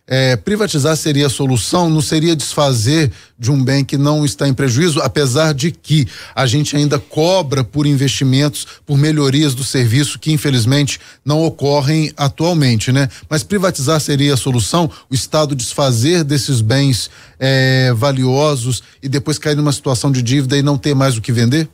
é, 0.04 0.34
privatizar 0.34 0.96
seria 0.96 1.26
a 1.28 1.30
solução, 1.30 1.88
não 1.88 2.00
seria 2.00 2.34
desfazer 2.34 3.12
de 3.38 3.52
um 3.52 3.62
bem 3.62 3.84
que 3.84 3.96
não 3.96 4.24
está 4.24 4.48
em 4.48 4.52
prejuízo, 4.52 5.00
apesar 5.00 5.54
de 5.54 5.70
que 5.70 6.08
a 6.34 6.44
gente 6.44 6.76
ainda 6.76 6.98
cobra 6.98 7.62
por 7.62 7.86
investimentos, 7.86 8.66
por 8.84 8.98
melhorias 8.98 9.54
do 9.54 9.62
serviço 9.62 10.18
que 10.18 10.32
infelizmente 10.32 10.98
não 11.24 11.44
ocorrem 11.44 12.12
atualmente, 12.16 12.90
né? 12.90 13.08
Mas 13.28 13.44
privatizar 13.44 14.00
seria 14.00 14.34
a 14.34 14.36
solução, 14.36 14.90
o 15.08 15.14
Estado 15.14 15.54
desfazer 15.54 16.24
desses 16.24 16.60
bens 16.60 17.08
é, 17.38 17.92
valiosos 17.94 18.82
e 19.00 19.08
depois 19.08 19.38
cair 19.38 19.56
numa 19.56 19.72
situação 19.72 20.10
de 20.10 20.20
dívida 20.20 20.56
e 20.56 20.62
não 20.62 20.76
ter 20.76 20.94
mais 20.94 21.16
o 21.16 21.20
que 21.20 21.32
vender? 21.32 21.68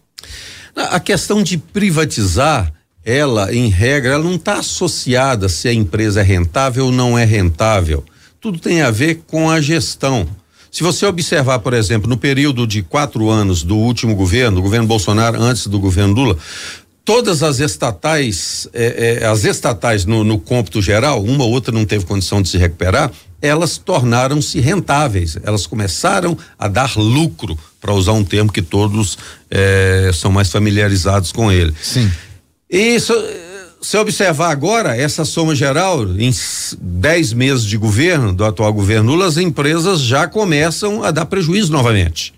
A 0.76 1.00
questão 1.00 1.42
de 1.42 1.56
privatizar 1.56 2.72
ela, 3.02 3.54
em 3.54 3.68
regra, 3.68 4.12
ela 4.14 4.24
não 4.24 4.34
está 4.34 4.58
associada 4.58 5.48
se 5.48 5.66
a 5.66 5.72
empresa 5.72 6.20
é 6.20 6.22
rentável 6.22 6.86
ou 6.86 6.92
não 6.92 7.18
é 7.18 7.24
rentável 7.24 8.04
tudo 8.40 8.58
tem 8.58 8.82
a 8.82 8.90
ver 8.90 9.22
com 9.26 9.50
a 9.50 9.60
gestão. 9.60 10.28
Se 10.70 10.82
você 10.82 11.06
observar, 11.06 11.58
por 11.60 11.72
exemplo, 11.72 12.08
no 12.08 12.16
período 12.16 12.66
de 12.66 12.82
quatro 12.82 13.28
anos 13.30 13.62
do 13.62 13.76
último 13.76 14.14
governo, 14.14 14.56
do 14.56 14.62
governo 14.62 14.86
Bolsonaro, 14.86 15.40
antes 15.40 15.66
do 15.66 15.78
governo 15.80 16.14
Lula, 16.14 16.36
todas 17.04 17.42
as 17.42 17.58
estatais, 17.58 18.68
eh, 18.74 19.18
eh, 19.22 19.26
as 19.26 19.44
estatais 19.44 20.04
no, 20.04 20.22
no 20.22 20.38
cômputo 20.38 20.82
geral, 20.82 21.22
uma 21.24 21.42
ou 21.42 21.50
outra 21.50 21.72
não 21.72 21.86
teve 21.86 22.04
condição 22.04 22.42
de 22.42 22.50
se 22.50 22.58
recuperar, 22.58 23.10
elas 23.40 23.78
tornaram-se 23.78 24.60
rentáveis, 24.60 25.38
elas 25.42 25.66
começaram 25.66 26.36
a 26.58 26.68
dar 26.68 26.96
lucro, 26.96 27.58
para 27.80 27.92
usar 27.94 28.12
um 28.12 28.24
termo 28.24 28.52
que 28.52 28.60
todos 28.60 29.16
eh, 29.50 30.10
são 30.12 30.30
mais 30.30 30.50
familiarizados 30.50 31.32
com 31.32 31.50
ele. 31.50 31.72
Sim. 31.80 32.10
Isso 32.68 33.14
se 33.80 33.96
observar 33.96 34.50
agora, 34.50 34.96
essa 34.96 35.24
soma 35.24 35.54
geral, 35.54 36.04
em 36.18 36.32
10 36.80 37.32
meses 37.32 37.64
de 37.64 37.76
governo, 37.76 38.32
do 38.32 38.44
atual 38.44 38.72
governo 38.72 39.12
Lula, 39.12 39.26
as 39.26 39.36
empresas 39.36 40.00
já 40.00 40.26
começam 40.26 41.02
a 41.02 41.10
dar 41.10 41.26
prejuízo 41.26 41.72
novamente. 41.72 42.34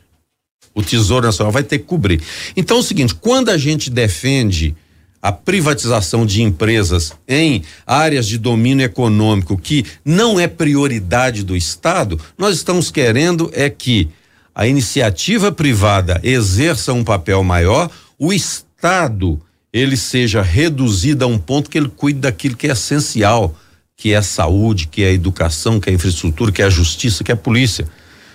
O 0.75 0.83
Tesouro 0.83 1.27
Nacional 1.27 1.53
vai 1.53 1.63
ter 1.63 1.79
que 1.79 1.85
cobrir. 1.85 2.21
Então 2.57 2.77
é 2.77 2.81
o 2.81 2.83
seguinte, 2.83 3.15
quando 3.15 3.49
a 3.49 3.59
gente 3.59 3.91
defende 3.91 4.77
a 5.23 5.33
privatização 5.33 6.25
de 6.25 6.43
empresas 6.43 7.13
em 7.29 7.63
áreas 7.87 8.27
de 8.27 8.39
domínio 8.39 8.85
econômico 8.85 9.59
que 9.59 9.85
não 10.05 10.41
é 10.41 10.47
prioridade 10.47 11.43
do 11.43 11.57
Estado, 11.57 12.19
nós 12.39 12.57
estamos 12.57 12.91
querendo 12.91 13.51
é 13.53 13.69
que 13.69 14.09
a 14.55 14.67
iniciativa 14.67 15.53
privada 15.53 16.21
exerça 16.23 16.93
um 16.93 17.05
papel 17.05 17.43
maior, 17.43 17.91
o 18.19 18.33
Estado 18.33 19.41
ele 19.73 19.97
seja 19.97 20.43
reduzido 20.43 21.25
a 21.25 21.29
um 21.29 21.39
ponto 21.39 21.71
que 21.71 21.79
ele 21.79 21.89
cuide 21.89 22.21
daquilo 22.21 22.57
que 22.57 22.67
é 22.67 22.73
essencial, 22.73 23.57
que 23.97 24.13
é 24.13 24.17
a 24.17 24.23
saúde, 24.23 24.87
que 24.87 25.03
é 25.03 25.09
a 25.09 25.13
educação, 25.13 25.79
que 25.79 25.89
é 25.89 25.93
a 25.93 25.95
infraestrutura, 25.95 26.51
que 26.51 26.63
é 26.63 26.65
a 26.65 26.71
justiça, 26.71 27.23
que 27.23 27.31
é 27.31 27.35
a 27.35 27.37
polícia. 27.37 27.87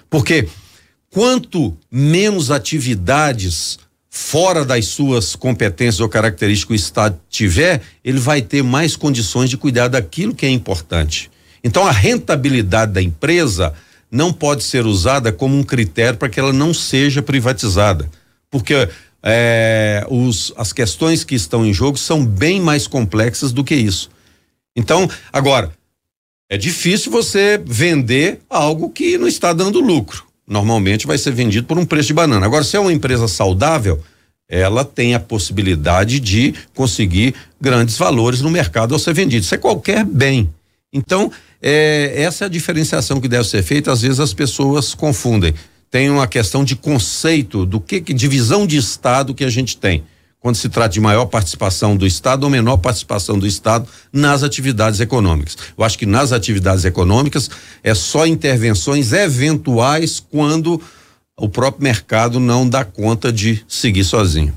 Porque 0.09 0.47
quanto 1.09 1.75
menos 1.91 2.51
atividades 2.51 3.79
fora 4.09 4.63
das 4.63 4.85
suas 4.85 5.35
competências 5.35 5.99
ou 5.99 6.07
características 6.07 6.71
o 6.71 6.75
Estado 6.75 7.19
tiver, 7.29 7.81
ele 8.03 8.19
vai 8.19 8.41
ter 8.41 8.63
mais 8.63 8.95
condições 8.95 9.49
de 9.49 9.57
cuidar 9.57 9.89
daquilo 9.89 10.33
que 10.33 10.45
é 10.45 10.49
importante. 10.49 11.29
Então 11.61 11.85
a 11.85 11.91
rentabilidade 11.91 12.93
da 12.93 13.01
empresa 13.01 13.73
não 14.09 14.31
pode 14.31 14.63
ser 14.63 14.85
usada 14.85 15.33
como 15.33 15.57
um 15.57 15.63
critério 15.63 16.17
para 16.17 16.29
que 16.29 16.39
ela 16.39 16.53
não 16.53 16.73
seja 16.73 17.21
privatizada. 17.21 18.09
Porque 18.49 18.87
é, 19.27 20.05
os, 20.07 20.53
as 20.55 20.71
questões 20.71 21.23
que 21.23 21.33
estão 21.33 21.65
em 21.65 21.73
jogo 21.73 21.97
são 21.97 22.23
bem 22.23 22.61
mais 22.61 22.85
complexas 22.85 23.51
do 23.51 23.63
que 23.63 23.73
isso. 23.73 24.11
Então, 24.75 25.09
agora, 25.33 25.71
é 26.47 26.57
difícil 26.57 27.11
você 27.11 27.59
vender 27.65 28.41
algo 28.47 28.91
que 28.91 29.17
não 29.17 29.27
está 29.27 29.51
dando 29.51 29.79
lucro. 29.79 30.25
Normalmente 30.47 31.07
vai 31.07 31.17
ser 31.17 31.31
vendido 31.31 31.65
por 31.65 31.79
um 31.79 31.85
preço 31.85 32.09
de 32.09 32.13
banana. 32.13 32.45
Agora, 32.45 32.63
se 32.63 32.77
é 32.77 32.79
uma 32.79 32.93
empresa 32.93 33.27
saudável, 33.27 33.99
ela 34.47 34.85
tem 34.85 35.15
a 35.15 35.19
possibilidade 35.19 36.19
de 36.19 36.53
conseguir 36.75 37.33
grandes 37.59 37.97
valores 37.97 38.41
no 38.41 38.51
mercado 38.51 38.93
ao 38.93 38.99
ser 38.99 39.15
vendido. 39.15 39.43
Isso 39.43 39.55
é 39.55 39.57
qualquer 39.57 40.05
bem. 40.05 40.53
Então, 40.93 41.31
é, 41.59 42.13
essa 42.15 42.43
é 42.43 42.45
a 42.45 42.49
diferenciação 42.49 43.19
que 43.19 43.27
deve 43.27 43.45
ser 43.45 43.63
feita. 43.63 43.91
Às 43.91 44.03
vezes 44.03 44.19
as 44.19 44.35
pessoas 44.35 44.93
confundem 44.93 45.55
tem 45.89 46.09
uma 46.09 46.27
questão 46.27 46.63
de 46.63 46.75
conceito 46.75 47.65
do 47.65 47.79
que, 47.79 48.01
que 48.01 48.13
divisão 48.13 48.67
de 48.67 48.77
Estado 48.77 49.33
que 49.33 49.43
a 49.43 49.49
gente 49.49 49.77
tem 49.77 50.03
quando 50.45 50.57
se 50.57 50.69
trata 50.69 50.89
de 50.89 51.01
maior 51.01 51.25
participação 51.25 51.97
do 51.97 52.05
Estado 52.05 52.43
ou 52.43 52.51
menor 52.51 52.77
participação 52.77 53.39
do 53.39 53.47
Estado 53.47 53.87
nas 54.13 54.43
atividades 54.43 54.99
econômicas. 54.99 55.57
Eu 55.75 55.83
acho 55.83 55.97
que 55.97 56.05
nas 56.05 56.31
atividades 56.31 56.85
econômicas 56.85 57.49
é 57.83 57.95
só 57.95 58.27
intervenções 58.27 59.11
eventuais 59.11 60.19
quando 60.19 60.79
o 61.35 61.49
próprio 61.49 61.83
mercado 61.83 62.39
não 62.39 62.69
dá 62.69 62.85
conta 62.85 63.33
de 63.33 63.65
seguir 63.67 64.03
sozinho. 64.03 64.55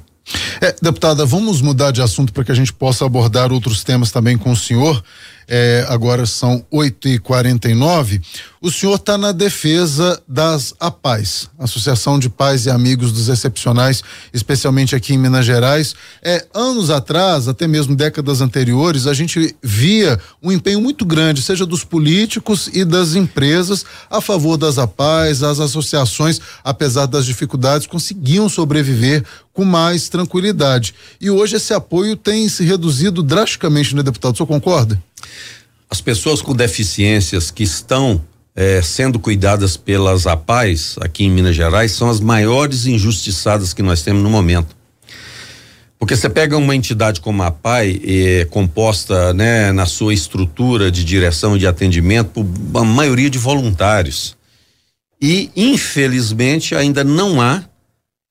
É, 0.61 0.76
deputada, 0.82 1.25
vamos 1.25 1.62
mudar 1.62 1.90
de 1.90 2.02
assunto 2.02 2.35
para 2.35 2.44
que 2.44 2.52
a 2.52 2.54
gente 2.54 2.70
possa 2.70 3.06
abordar 3.06 3.50
outros 3.50 3.82
temas 3.82 4.12
também 4.12 4.37
com 4.37 4.52
o 4.52 4.56
senhor. 4.56 5.02
É, 5.50 5.87
agora 5.88 6.26
são 6.26 6.62
8 6.71 7.09
e 7.09 7.19
49 7.19 8.21
O 8.61 8.71
senhor 8.71 8.97
está 8.97 9.17
na 9.17 9.33
defesa 9.33 10.21
das 10.28 10.75
APAES, 10.78 11.49
Associação 11.59 12.19
de 12.19 12.28
Pais 12.28 12.67
e 12.67 12.71
Amigos 12.71 13.12
dos 13.12 13.31
Excepcionais, 13.31 14.02
especialmente 14.31 14.95
aqui 14.95 15.14
em 15.14 15.19
Minas 15.19 15.47
Gerais. 15.47 15.95
É, 16.23 16.47
anos 16.52 16.90
atrás, 16.90 17.49
até 17.49 17.67
mesmo 17.67 17.97
décadas 17.97 18.43
anteriores, 18.43 19.07
a 19.07 19.14
gente 19.14 19.57
via 19.62 20.21
um 20.43 20.52
empenho 20.52 20.83
muito 20.83 21.07
grande, 21.07 21.40
seja 21.40 21.64
dos 21.64 21.83
políticos 21.83 22.69
e 22.75 22.85
das 22.85 23.14
empresas, 23.14 23.87
a 24.11 24.21
favor 24.21 24.59
das 24.59 24.76
APAES, 24.76 25.43
as 25.43 25.61
associações, 25.61 26.38
apesar 26.62 27.07
das 27.07 27.25
dificuldades, 27.25 27.87
conseguiam 27.87 28.50
sobreviver 28.50 29.25
com 29.55 29.64
mais 29.64 30.11
tranquilidade. 30.11 30.95
E 31.19 31.31
hoje 31.31 31.57
esse 31.57 31.73
apoio 31.73 32.17
tem 32.17 32.49
se 32.50 32.64
reduzido 32.64 33.23
drasticamente, 33.23 33.97
né, 33.97 34.02
deputado? 34.02 34.34
O 34.34 34.37
senhor 34.37 34.47
concorda? 34.47 35.02
As 35.91 36.00
pessoas 36.00 36.43
com 36.43 36.54
deficiências 36.54 37.50
que 37.50 37.62
estão 37.62 38.23
eh, 38.54 38.82
sendo 38.82 39.19
cuidadas 39.19 39.76
pelas 39.76 40.26
APAES 40.26 40.97
aqui 41.00 41.25
em 41.25 41.30
Minas 41.30 41.54
Gerais 41.54 41.93
são 41.93 42.10
as 42.10 42.21
maiores 42.21 42.86
injustiçadas 42.86 43.73
que 43.73 43.82
nós 43.82 44.02
temos 44.02 44.23
no 44.23 44.28
momento. 44.28 44.76
Porque 45.99 46.14
você 46.14 46.28
pega 46.28 46.56
uma 46.56 46.76
entidade 46.76 47.21
como 47.21 47.43
a 47.43 47.49
APAI, 47.49 48.00
eh, 48.04 48.47
composta 48.50 49.32
né, 49.32 49.73
na 49.73 49.86
sua 49.86 50.12
estrutura 50.12 50.91
de 50.91 51.04
direção 51.04 51.56
e 51.56 51.58
de 51.58 51.67
atendimento 51.67 52.30
por 52.30 52.45
uma 52.45 52.84
maioria 52.84 53.30
de 53.30 53.38
voluntários. 53.38 54.36
E, 55.21 55.50
infelizmente, 55.56 56.75
ainda 56.75 57.02
não 57.02 57.41
há 57.41 57.64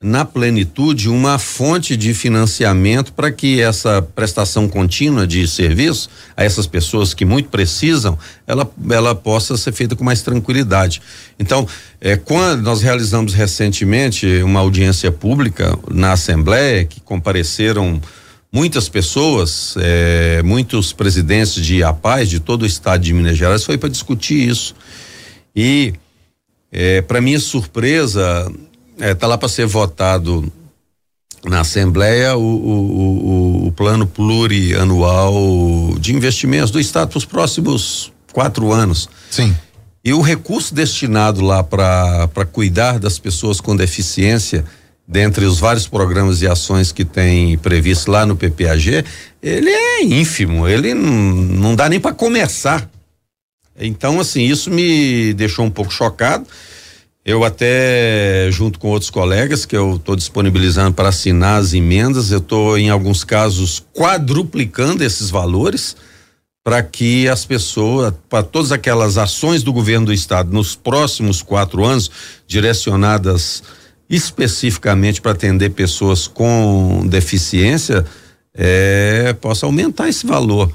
na 0.02 0.24
plenitude 0.24 1.10
uma 1.10 1.40
fonte 1.40 1.98
de 1.98 2.14
financiamento 2.14 3.12
para 3.14 3.32
que 3.32 3.60
essa 3.60 4.00
prestação 4.00 4.68
contínua 4.68 5.26
de 5.26 5.48
serviço 5.48 6.08
a 6.36 6.44
essas 6.44 6.68
pessoas 6.68 7.16
que 7.16 7.26
muito 7.26 7.50
precisam, 7.50 8.18
ela, 8.46 8.70
ela 8.92 9.16
possa 9.16 9.58
ser 9.58 9.72
feita 9.72 9.96
com 9.96 10.04
mais 10.04 10.22
tranquilidade. 10.22 11.02
Então, 11.40 11.68
é, 12.00 12.16
quando 12.16 12.62
nós 12.62 12.84
realizamos 12.84 13.34
recentemente 13.34 14.44
uma 14.44 14.60
audiência 14.60 15.12
pública 15.12 15.78
na 15.90 16.12
Assembleia, 16.12 16.86
que 16.86 17.02
compareceram 17.02 18.00
muitas 18.54 18.88
pessoas, 18.88 19.74
é, 19.80 20.44
muitos 20.44 20.94
presidentes 20.94 21.56
de 21.56 21.84
APAES 21.84 22.30
de 22.30 22.40
todo 22.40 22.62
o 22.62 22.68
estado 22.68 23.02
de 23.02 23.14
Minas 23.14 23.36
Gerais, 23.36 23.64
foi 23.64 23.80
para 23.80 23.90
discutir 23.90 24.48
isso. 24.48 24.76
E, 25.56 25.96
é, 26.72 27.02
para 27.02 27.20
minha 27.20 27.40
surpresa, 27.40 28.48
é, 29.00 29.14
tá 29.14 29.28
lá 29.28 29.38
para 29.38 29.48
ser 29.48 29.66
votado 29.66 30.52
na 31.46 31.62
Assembleia 31.62 32.36
o, 32.36 32.42
o, 32.42 33.64
o, 33.64 33.68
o, 33.68 33.72
plano 33.72 34.08
plurianual 34.08 35.34
de 36.00 36.14
investimentos 36.14 36.72
do 36.72 36.80
Estado 36.80 37.10
para 37.10 37.18
os 37.18 37.26
próximos 37.26 38.12
quatro 38.34 38.72
anos. 38.72 39.08
Sim. 39.30 39.56
E 40.04 40.14
o 40.14 40.22
recurso 40.22 40.74
destinado 40.74 41.42
lá 41.42 41.64
para 41.64 42.46
cuidar 42.52 43.00
das 43.00 43.20
pessoas 43.20 43.60
com 43.60 43.76
deficiência, 43.76 44.64
dentre 45.08 45.46
os 45.46 45.60
vários 45.60 45.88
programas 45.88 46.42
e 46.42 46.48
ações 46.48 46.92
que 46.92 47.06
tem 47.06 47.58
previsto 47.58 48.10
lá 48.10 48.26
no 48.26 48.36
PPAG, 48.36 49.04
ele 49.42 49.70
é 49.70 50.04
ínfimo, 50.04 50.68
ele 50.68 50.94
não 50.94 51.76
dá 51.76 51.90
nem 51.90 52.00
para 52.00 52.14
começar. 52.14 52.90
Então, 53.80 54.20
assim, 54.20 54.44
isso 54.44 54.72
me 54.72 55.34
deixou 55.34 55.66
um 55.66 55.70
pouco 55.70 55.92
chocado. 55.92 56.48
Eu 57.28 57.44
até, 57.44 58.48
junto 58.52 58.80
com 58.80 58.88
outros 58.88 59.10
colegas, 59.10 59.66
que 59.66 59.76
eu 59.76 59.98
estou 59.98 60.16
disponibilizando 60.16 60.94
para 60.94 61.10
assinar 61.10 61.60
as 61.60 61.74
emendas, 61.74 62.32
eu 62.32 62.38
estou, 62.38 62.78
em 62.78 62.90
alguns 62.90 63.26
casos, 63.26 63.84
quadruplicando 63.94 65.04
esses 65.04 65.30
valores 65.30 65.98
para 66.64 66.82
que 66.82 67.28
as 67.28 67.44
pessoas, 67.44 68.14
para 68.30 68.44
todas 68.44 68.72
aquelas 68.72 69.18
ações 69.18 69.62
do 69.62 69.74
governo 69.74 70.06
do 70.06 70.14
estado 70.14 70.54
nos 70.54 70.74
próximos 70.74 71.42
quatro 71.42 71.84
anos, 71.84 72.10
direcionadas 72.48 73.62
especificamente 74.10 75.20
para 75.20 75.34
atender 75.34 75.72
pessoas 75.72 76.28
com 76.28 77.06
deficiência, 77.10 78.06
é, 78.54 79.36
possa 79.42 79.66
aumentar 79.66 80.08
esse 80.08 80.26
valor. 80.26 80.72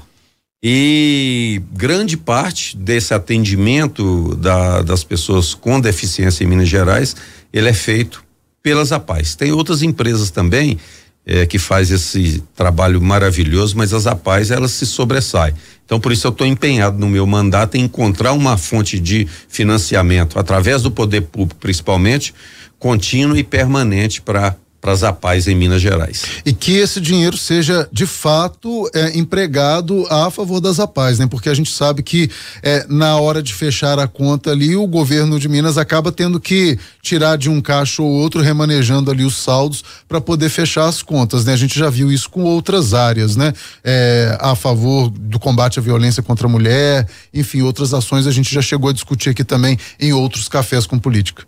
E 0.65 1.61
grande 1.73 2.15
parte 2.15 2.77
desse 2.77 3.13
atendimento 3.13 4.33
da, 4.35 4.81
das 4.81 5.03
pessoas 5.03 5.53
com 5.53 5.81
deficiência 5.81 6.45
em 6.45 6.47
Minas 6.47 6.69
Gerais, 6.69 7.17
ele 7.51 7.67
é 7.67 7.73
feito 7.73 8.23
pelas 8.61 8.93
APAES. 8.93 9.35
Tem 9.35 9.51
outras 9.51 9.81
empresas 9.81 10.31
também 10.31 10.79
eh, 11.25 11.45
que 11.45 11.59
faz 11.59 11.91
esse 11.91 12.41
trabalho 12.55 13.01
maravilhoso, 13.01 13.77
mas 13.77 13.93
as 13.93 14.07
APAES 14.07 14.51
elas 14.51 14.71
se 14.71 14.85
sobressaem. 14.85 15.53
Então 15.83 15.99
por 15.99 16.13
isso 16.13 16.27
eu 16.27 16.31
estou 16.31 16.47
empenhado 16.47 16.97
no 16.97 17.09
meu 17.09 17.27
mandato 17.27 17.75
em 17.75 17.81
encontrar 17.81 18.31
uma 18.31 18.57
fonte 18.57 18.97
de 18.97 19.27
financiamento 19.49 20.39
através 20.39 20.81
do 20.81 20.89
poder 20.89 21.23
público, 21.23 21.59
principalmente, 21.59 22.33
contínuo 22.79 23.35
e 23.35 23.43
permanente 23.43 24.21
para 24.21 24.55
para 24.83 24.91
as 24.91 25.01
APAES 25.01 25.47
em 25.47 25.55
Minas 25.55 25.81
Gerais. 25.81 26.25
E 26.45 26.51
que 26.51 26.73
esse 26.73 26.99
dinheiro 26.99 27.37
seja 27.37 27.87
de 27.89 28.05
fato 28.05 28.89
é, 28.93 29.17
empregado 29.17 30.05
a 30.09 30.29
favor 30.29 30.59
das 30.59 30.77
APAES, 30.77 31.19
né? 31.19 31.25
Porque 31.25 31.47
a 31.47 31.53
gente 31.53 31.71
sabe 31.71 32.03
que 32.03 32.29
é, 32.61 32.85
na 32.89 33.15
hora 33.15 33.41
de 33.41 33.53
fechar 33.53 33.97
a 33.97 34.09
conta 34.09 34.51
ali, 34.51 34.75
o 34.75 34.85
governo 34.85 35.39
de 35.39 35.47
Minas 35.47 35.77
acaba 35.77 36.11
tendo 36.11 36.37
que 36.37 36.77
tirar 37.01 37.37
de 37.37 37.49
um 37.49 37.61
caixa 37.61 38.01
ou 38.01 38.09
outro, 38.09 38.41
remanejando 38.41 39.09
ali 39.09 39.23
os 39.23 39.37
saldos 39.37 39.85
para 40.05 40.19
poder 40.19 40.49
fechar 40.49 40.85
as 40.89 41.01
contas, 41.01 41.45
né? 41.45 41.53
A 41.53 41.57
gente 41.57 41.79
já 41.79 41.89
viu 41.89 42.11
isso 42.11 42.29
com 42.29 42.43
outras 42.43 42.93
áreas, 42.93 43.37
né? 43.37 43.53
É, 43.85 44.37
a 44.41 44.53
favor 44.53 45.09
do 45.09 45.39
combate 45.39 45.79
à 45.79 45.81
violência 45.81 46.21
contra 46.21 46.45
a 46.45 46.49
mulher, 46.49 47.07
enfim, 47.33 47.61
outras 47.61 47.93
ações 47.93 48.27
a 48.27 48.31
gente 48.31 48.53
já 48.53 48.61
chegou 48.61 48.89
a 48.89 48.93
discutir 48.93 49.29
aqui 49.29 49.45
também 49.45 49.77
em 49.97 50.11
outros 50.11 50.49
cafés 50.49 50.85
com 50.85 50.99
política. 50.99 51.45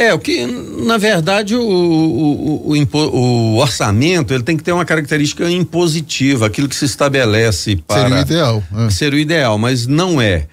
É, 0.00 0.14
o 0.14 0.18
que, 0.18 0.46
na 0.46 0.96
verdade, 0.96 1.54
o, 1.54 1.60
o, 1.60 2.72
o, 2.72 2.96
o, 2.96 3.56
orçamento 3.58 4.32
ele 4.32 4.42
tem 4.42 4.56
que 4.56 4.62
ter 4.62 4.72
uma 4.72 4.86
característica 4.86 5.50
impositiva, 5.50 6.46
aquilo 6.46 6.70
que 6.70 6.74
se 6.74 6.86
estabelece 6.86 7.76
para. 7.86 8.04
Seria 8.04 8.16
o 8.16 8.20
ideal. 8.22 8.64
É. 8.78 8.90
Seria 8.90 9.18
o 9.18 9.20
ideal, 9.20 9.58
mas 9.58 9.86
não 9.86 10.18
é. 10.18 10.46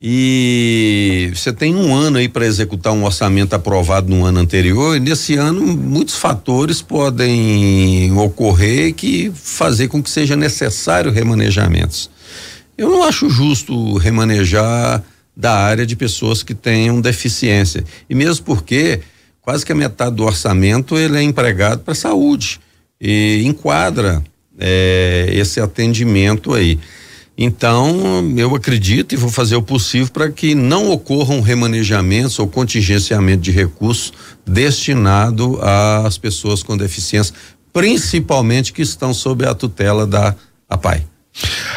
E 0.00 1.30
você 1.34 1.52
tem 1.52 1.74
um 1.74 1.94
ano 1.94 2.16
aí 2.16 2.26
para 2.26 2.46
executar 2.46 2.94
um 2.94 3.04
orçamento 3.04 3.52
aprovado 3.52 4.08
no 4.08 4.24
ano 4.24 4.40
anterior, 4.40 4.96
e 4.96 5.00
nesse 5.00 5.34
ano 5.34 5.60
muitos 5.60 6.16
fatores 6.16 6.80
podem 6.80 8.10
ocorrer 8.16 8.94
que 8.94 9.30
fazer 9.34 9.88
com 9.88 10.02
que 10.02 10.08
seja 10.08 10.34
necessário 10.34 11.12
remanejamentos. 11.12 12.08
Eu 12.78 12.88
não 12.88 13.02
acho 13.02 13.28
justo 13.28 13.98
remanejar 13.98 15.02
da 15.36 15.54
área 15.54 15.84
de 15.84 15.94
pessoas 15.94 16.42
que 16.42 16.54
tenham 16.54 17.00
deficiência. 17.00 17.84
E 18.08 18.14
mesmo 18.14 18.44
porque 18.44 19.00
quase 19.42 19.64
que 19.66 19.72
a 19.72 19.74
metade 19.74 20.16
do 20.16 20.24
orçamento 20.24 20.96
ele 20.96 21.18
é 21.18 21.22
empregado 21.22 21.82
para 21.82 21.94
saúde 21.94 22.58
e 23.00 23.42
enquadra 23.44 24.24
é, 24.58 25.28
esse 25.32 25.60
atendimento 25.60 26.54
aí. 26.54 26.78
Então, 27.38 28.32
eu 28.34 28.54
acredito 28.54 29.12
e 29.12 29.16
vou 29.16 29.28
fazer 29.28 29.56
o 29.56 29.62
possível 29.62 30.08
para 30.10 30.30
que 30.30 30.54
não 30.54 30.90
ocorram 30.90 31.42
remanejamentos 31.42 32.38
ou 32.38 32.48
contingenciamento 32.48 33.42
de 33.42 33.50
recursos 33.50 34.12
destinado 34.46 35.60
às 35.60 36.16
pessoas 36.16 36.62
com 36.62 36.78
deficiência, 36.78 37.34
principalmente 37.74 38.72
que 38.72 38.80
estão 38.80 39.12
sob 39.12 39.44
a 39.44 39.54
tutela 39.54 40.06
da 40.06 40.34
APAI. 40.66 41.04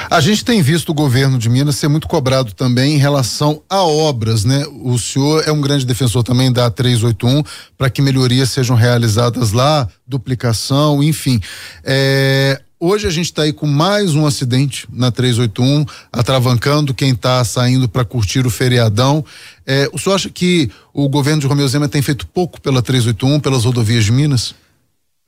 A 0.09 0.19
gente 0.21 0.43
tem 0.43 0.61
visto 0.61 0.89
o 0.89 0.93
governo 0.93 1.37
de 1.37 1.49
Minas 1.49 1.75
ser 1.75 1.87
muito 1.87 2.07
cobrado 2.07 2.53
também 2.53 2.95
em 2.95 2.97
relação 2.97 3.61
a 3.69 3.83
obras, 3.83 4.43
né? 4.43 4.65
O 4.81 4.97
senhor 4.97 5.43
é 5.45 5.51
um 5.51 5.61
grande 5.61 5.85
defensor 5.85 6.23
também 6.23 6.51
da 6.51 6.69
381 6.69 7.43
para 7.77 7.89
que 7.89 8.01
melhorias 8.01 8.49
sejam 8.51 8.75
realizadas 8.75 9.51
lá, 9.51 9.87
duplicação, 10.07 11.03
enfim. 11.03 11.39
É, 11.83 12.61
Hoje 12.81 13.07
a 13.07 13.09
gente 13.09 13.25
está 13.25 13.41
aí 13.41 13.51
com 13.51 13.67
mais 13.67 14.15
um 14.15 14.25
acidente 14.25 14.87
na 14.89 15.11
381, 15.11 15.85
atravancando 16.13 16.93
quem 16.93 17.09
está 17.09 17.43
saindo 17.43 17.89
para 17.89 18.05
curtir 18.05 18.47
o 18.47 18.49
feriadão. 18.49 19.25
É, 19.67 19.89
o 19.91 19.97
senhor 19.97 20.15
acha 20.15 20.29
que 20.29 20.71
o 20.93 21.09
governo 21.09 21.41
de 21.41 21.47
Romeu 21.47 21.67
Zema 21.67 21.89
tem 21.89 22.01
feito 22.01 22.25
pouco 22.25 22.61
pela 22.61 22.81
381, 22.81 23.41
pelas 23.41 23.65
rodovias 23.65 24.05
de 24.05 24.13
Minas? 24.13 24.55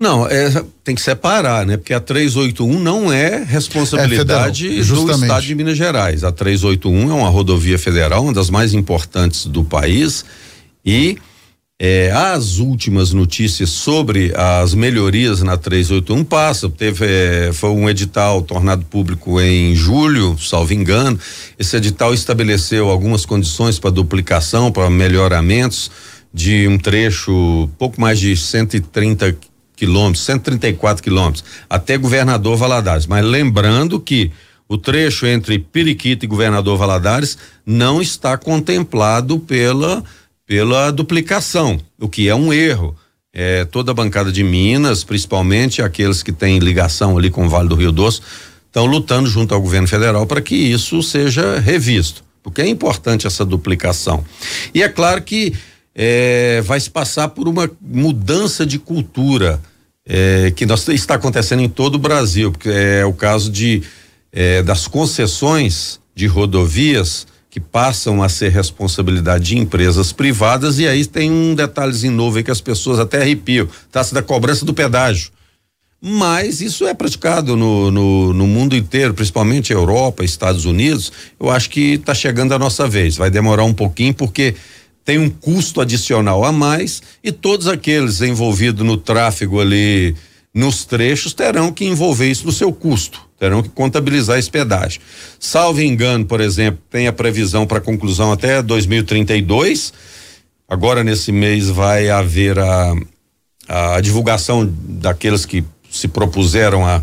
Não, 0.02 0.26
é, 0.26 0.66
tem 0.84 0.96
que 0.96 1.02
separar, 1.02 1.64
né? 1.64 1.78
Porque 1.78 1.94
a 1.94 2.00
381 2.00 2.80
não 2.80 3.14
é 3.14 3.44
responsabilidade 3.44 4.66
é 4.66 4.84
federal, 4.84 5.06
do 5.06 5.12
Estado 5.12 5.46
de 5.46 5.54
Minas 5.54 5.78
Gerais. 5.78 6.24
A 6.24 6.32
381 6.32 7.12
é 7.12 7.14
uma 7.14 7.30
rodovia 7.30 7.78
federal, 7.78 8.24
uma 8.24 8.34
das 8.34 8.50
mais 8.50 8.74
importantes 8.74 9.46
do 9.46 9.64
país 9.64 10.26
e 10.84 11.20
é, 11.80 12.12
as 12.12 12.58
últimas 12.58 13.14
notícias 13.14 13.70
sobre 13.70 14.34
as 14.36 14.74
melhorias 14.74 15.44
na 15.44 15.56
381 15.56 16.24
passam. 16.24 16.72
Teve, 16.72 17.06
é, 17.06 17.52
foi 17.54 17.70
um 17.70 17.88
edital 17.88 18.42
tornado 18.42 18.84
público 18.86 19.40
em 19.40 19.76
julho, 19.76 20.36
salvo 20.40 20.74
engano. 20.74 21.20
Esse 21.60 21.78
edital 21.78 22.12
estabeleceu 22.12 22.90
algumas 22.90 23.24
condições 23.24 23.78
para 23.78 23.92
duplicação, 23.92 24.72
para 24.72 24.90
melhoramentos 24.90 25.92
de 26.34 26.68
um 26.68 26.80
trecho 26.80 27.70
pouco 27.78 28.02
mais 28.02 28.20
de 28.20 28.36
130 28.36 29.26
quilômetros, 29.34 29.51
134 29.86 31.04
quilômetros, 31.04 31.44
até 31.70 31.98
Governador 31.98 32.58
Valadares. 32.58 33.06
Mas 33.06 33.26
lembrando 33.26 34.00
que 34.00 34.32
o 34.68 34.78
trecho 34.78 35.26
entre 35.26 35.60
Periquita 35.60 36.26
e 36.26 36.28
Governador 36.28 36.78
Valadares 36.78 37.38
não 37.66 38.02
está 38.02 38.38
contemplado 38.38 39.40
pela 39.40 40.04
pela 40.52 40.92
duplicação, 40.92 41.80
o 41.98 42.10
que 42.10 42.28
é 42.28 42.36
um 42.36 42.52
erro. 42.52 42.94
É, 43.34 43.64
toda 43.64 43.92
a 43.92 43.94
bancada 43.94 44.34
de 44.34 44.44
Minas, 44.44 45.02
principalmente 45.02 45.82
aqueles 45.82 46.22
que 46.22 46.34
têm 46.34 46.60
ligação 46.60 47.18
ali 47.18 47.30
com 47.30 47.46
o 47.46 47.50
Vale 47.50 47.70
do 47.70 47.76
Rio 47.76 47.94
Doce, 47.94 48.20
estão 48.68 48.86
lutando 48.86 49.30
junto 49.30 49.56
ao 49.56 49.62
governo 49.62 49.88
federal 49.88 50.26
para 50.26 50.42
que 50.42 50.56
isso 50.56 51.02
seja 51.02 51.58
revisto, 51.58 52.22
porque 52.44 52.62
é 52.62 52.68
importante 52.68 53.26
essa 53.26 53.46
duplicação. 53.46 54.26
E 54.74 54.84
é 54.84 54.90
claro 54.90 55.22
que 55.22 55.54
é, 55.96 56.62
vai 56.66 56.82
se 56.82 56.90
passar 56.90 57.30
por 57.30 57.48
uma 57.48 57.72
mudança 57.82 58.66
de 58.66 58.78
cultura 58.78 59.62
é, 60.06 60.52
que 60.52 60.66
nós, 60.66 60.88
está 60.90 61.16
acontecendo 61.16 61.62
em 61.62 61.70
todo 61.70 61.96
o 61.96 62.00
Brasil, 62.00 62.52
porque 62.52 62.70
é 62.70 63.06
o 63.06 63.14
caso 63.14 63.52
de 63.52 63.84
é, 64.32 64.64
das 64.64 64.88
concessões 64.88 66.00
de 66.16 66.26
rodovias 66.28 67.28
que 67.50 67.60
passam 67.60 68.24
a 68.24 68.30
ser 68.30 68.50
responsabilidade 68.50 69.46
de 69.46 69.58
empresas 69.58 70.14
privadas 70.14 70.80
e 70.80 70.88
aí 70.88 71.06
tem 71.06 71.30
um 71.30 71.54
detalhezinho 71.54 72.14
novo 72.14 72.38
aí 72.38 72.44
que 72.44 72.52
as 72.52 72.62
pessoas 72.62 72.98
até 72.98 73.22
arrepiam, 73.22 73.68
taxa 73.92 74.16
da 74.16 74.22
cobrança 74.22 74.66
do 74.66 74.74
pedágio. 74.74 75.32
Mas 76.04 76.62
isso 76.62 76.88
é 76.88 76.96
praticado 76.96 77.56
no, 77.56 77.92
no, 77.92 78.34
no 78.34 78.48
mundo 78.48 78.76
inteiro, 78.76 79.14
principalmente 79.14 79.72
Europa, 79.72 80.24
Estados 80.24 80.66
Unidos. 80.66 81.12
Eu 81.40 81.52
acho 81.52 81.70
que 81.70 81.94
está 81.94 82.16
chegando 82.16 82.54
a 82.54 82.60
nossa 82.60 82.88
vez. 82.88 83.18
Vai 83.18 83.30
demorar 83.30 83.66
um 83.66 83.74
pouquinho 83.74 84.12
porque 84.12 84.56
tem 85.04 85.18
um 85.18 85.30
custo 85.30 85.82
adicional 85.82 86.44
a 86.44 86.52
mais 86.52 87.02
e 87.24 87.32
todos 87.32 87.68
aqueles 87.68 88.22
envolvidos 88.22 88.86
no 88.86 88.98
tráfego 88.98 89.60
ali 89.60 90.16
nos 90.54 90.86
trechos 90.86 91.34
terão 91.34 91.72
que 91.72 91.86
envolver 91.86 92.30
isso 92.30 92.46
no 92.46 92.52
seu 92.52 92.74
custo, 92.74 93.22
terão 93.40 93.64
que 93.64 93.70
contabilizar 93.70 94.38
esse 94.38 94.50
pedágio. 94.50 95.02
Salvo 95.40 95.82
engano, 95.82 96.26
por 96.26 96.42
exemplo, 96.42 96.82
tem 96.90 97.08
a 97.08 97.14
previsão 97.14 97.66
para 97.66 97.80
conclusão 97.80 98.32
até 98.32 98.62
2032. 98.62 99.94
Agora 100.68 101.04
nesse 101.04 101.32
mês 101.32 101.70
vai 101.70 102.10
haver 102.10 102.60
a, 102.60 102.94
a 103.68 104.02
divulgação 104.02 104.70
daqueles 104.72 105.46
que 105.46 105.64
se 105.90 106.08
propuseram 106.08 106.86
a, 106.86 107.02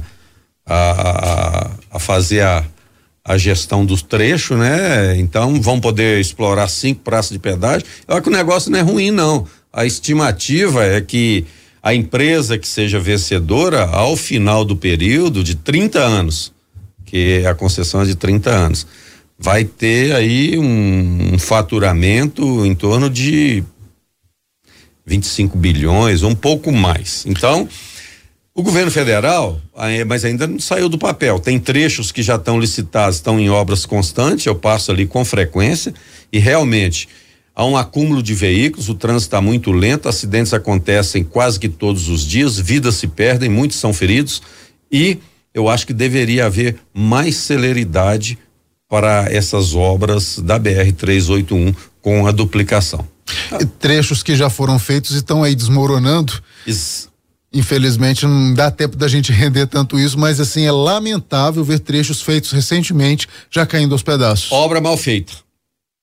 a, 0.66 1.70
a 1.90 1.98
fazer 1.98 2.42
a, 2.42 2.64
a 3.28 3.36
gestão 3.36 3.84
dos 3.84 4.00
trechos, 4.00 4.58
né? 4.58 5.14
Então 5.18 5.60
vão 5.60 5.78
poder 5.78 6.18
explorar 6.18 6.66
cinco 6.66 7.02
praças 7.02 7.32
de 7.32 7.38
pedágio. 7.38 7.86
Eu 8.08 8.14
acho 8.14 8.22
que 8.22 8.30
o 8.30 8.32
negócio 8.32 8.70
não 8.70 8.78
é 8.78 8.82
ruim, 8.82 9.10
não. 9.10 9.46
A 9.70 9.84
estimativa 9.84 10.82
é 10.82 10.98
que 11.02 11.44
a 11.82 11.94
empresa 11.94 12.56
que 12.56 12.66
seja 12.66 12.98
vencedora 12.98 13.84
ao 13.84 14.16
final 14.16 14.64
do 14.64 14.74
período 14.74 15.44
de 15.44 15.54
30 15.54 15.98
anos, 15.98 16.54
que 17.04 17.44
a 17.46 17.54
concessão 17.54 18.00
é 18.00 18.06
de 18.06 18.14
30 18.14 18.50
anos, 18.50 18.86
vai 19.38 19.62
ter 19.62 20.14
aí 20.14 20.58
um, 20.58 21.34
um 21.34 21.38
faturamento 21.38 22.64
em 22.64 22.74
torno 22.74 23.10
de 23.10 23.62
25 25.04 25.56
bilhões, 25.58 26.22
um 26.22 26.34
pouco 26.34 26.72
mais. 26.72 27.24
Então, 27.26 27.68
o 28.58 28.62
governo 28.64 28.90
federal, 28.90 29.60
mas 30.04 30.24
ainda 30.24 30.44
não 30.44 30.58
saiu 30.58 30.88
do 30.88 30.98
papel. 30.98 31.38
Tem 31.38 31.60
trechos 31.60 32.10
que 32.10 32.24
já 32.24 32.34
estão 32.34 32.58
licitados, 32.58 33.14
estão 33.14 33.38
em 33.38 33.48
obras 33.48 33.86
constantes, 33.86 34.46
eu 34.46 34.54
passo 34.56 34.90
ali 34.90 35.06
com 35.06 35.24
frequência 35.24 35.94
e 36.32 36.40
realmente 36.40 37.08
há 37.54 37.64
um 37.64 37.76
acúmulo 37.76 38.20
de 38.20 38.34
veículos, 38.34 38.88
o 38.88 38.96
trânsito 38.96 39.28
está 39.28 39.40
muito 39.40 39.70
lento, 39.70 40.08
acidentes 40.08 40.52
acontecem 40.52 41.22
quase 41.22 41.60
que 41.60 41.68
todos 41.68 42.08
os 42.08 42.26
dias, 42.26 42.58
vidas 42.58 42.96
se 42.96 43.06
perdem, 43.06 43.48
muitos 43.48 43.78
são 43.78 43.92
feridos 43.92 44.42
e 44.90 45.18
eu 45.54 45.68
acho 45.68 45.86
que 45.86 45.92
deveria 45.92 46.46
haver 46.46 46.80
mais 46.92 47.36
celeridade 47.36 48.36
para 48.88 49.28
essas 49.30 49.76
obras 49.76 50.40
da 50.40 50.58
BR 50.58 50.90
381 50.96 51.72
com 52.02 52.26
a 52.26 52.32
duplicação. 52.32 53.06
E 53.60 53.64
trechos 53.64 54.20
que 54.20 54.34
já 54.34 54.50
foram 54.50 54.80
feitos 54.80 55.12
estão 55.12 55.44
aí 55.44 55.54
desmoronando. 55.54 56.32
Is... 56.66 57.07
Infelizmente 57.52 58.26
não 58.26 58.52
dá 58.52 58.70
tempo 58.70 58.96
da 58.96 59.08
gente 59.08 59.32
render 59.32 59.66
tanto 59.66 59.98
isso, 59.98 60.18
mas 60.18 60.40
assim 60.40 60.64
é 60.64 60.72
lamentável 60.72 61.64
ver 61.64 61.80
trechos 61.80 62.20
feitos 62.20 62.52
recentemente 62.52 63.26
já 63.50 63.64
caindo 63.64 63.92
aos 63.92 64.02
pedaços. 64.02 64.52
Obra 64.52 64.80
mal 64.80 64.96
feita. 64.96 65.32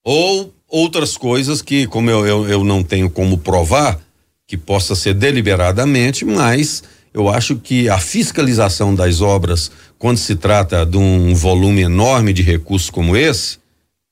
Ou 0.03 0.53
outras 0.67 1.17
coisas 1.17 1.61
que, 1.61 1.87
como 1.87 2.09
eu, 2.09 2.25
eu, 2.25 2.49
eu 2.49 2.63
não 2.63 2.83
tenho 2.83 3.09
como 3.09 3.37
provar, 3.37 3.99
que 4.47 4.57
possa 4.57 4.95
ser 4.95 5.13
deliberadamente, 5.13 6.23
mas 6.23 6.83
eu 7.13 7.29
acho 7.29 7.55
que 7.55 7.89
a 7.89 7.97
fiscalização 7.97 8.93
das 8.93 9.21
obras, 9.21 9.71
quando 9.97 10.17
se 10.17 10.35
trata 10.35 10.85
de 10.85 10.97
um 10.97 11.33
volume 11.33 11.81
enorme 11.81 12.33
de 12.33 12.41
recursos 12.41 12.89
como 12.89 13.15
esse, 13.15 13.57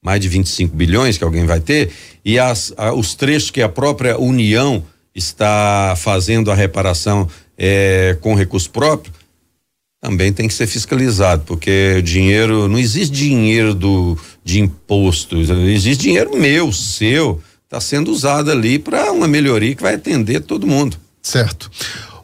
mais 0.03 0.19
de 0.19 0.27
25 0.27 0.75
bilhões 0.75 1.17
que 1.17 1.23
alguém 1.23 1.45
vai 1.45 1.59
ter, 1.59 1.91
e 2.25 2.39
as, 2.39 2.73
a, 2.77 2.93
os 2.93 3.13
trechos 3.13 3.51
que 3.51 3.61
a 3.61 3.69
própria 3.69 4.17
União 4.17 4.83
está 5.15 5.95
fazendo 5.97 6.51
a 6.51 6.55
reparação 6.55 7.27
é, 7.57 8.17
com 8.21 8.33
recurso 8.33 8.69
próprio, 8.69 9.13
também 10.01 10.33
tem 10.33 10.47
que 10.47 10.53
ser 10.53 10.67
fiscalizado, 10.67 11.43
porque 11.45 12.01
dinheiro, 12.01 12.67
não 12.67 12.77
existe 12.77 13.15
dinheiro 13.15 13.73
do, 13.73 14.17
de 14.43 14.59
imposto, 14.59 15.37
existe 15.37 16.03
dinheiro 16.03 16.37
meu, 16.37 16.73
seu, 16.73 17.41
está 17.63 17.79
sendo 17.79 18.11
usado 18.11 18.51
ali 18.51 18.77
para 18.77 19.11
uma 19.13 19.27
melhoria 19.27 19.73
que 19.73 19.81
vai 19.81 19.95
atender 19.95 20.41
todo 20.41 20.67
mundo. 20.67 20.97
Certo. 21.21 21.71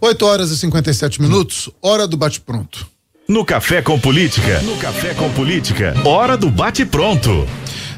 8 0.01 0.25
horas 0.25 0.51
e 0.51 0.57
57 0.57 1.21
minutos, 1.21 1.69
hora 1.81 2.05
do 2.05 2.17
bate-pronto. 2.17 2.85
No 3.27 3.45
Café 3.45 3.81
com 3.81 3.99
Política. 3.99 4.61
No 4.61 4.75
Café 4.77 5.13
com 5.13 5.31
Política, 5.31 5.93
hora 6.03 6.35
do 6.35 6.49
bate-pronto. 6.49 7.47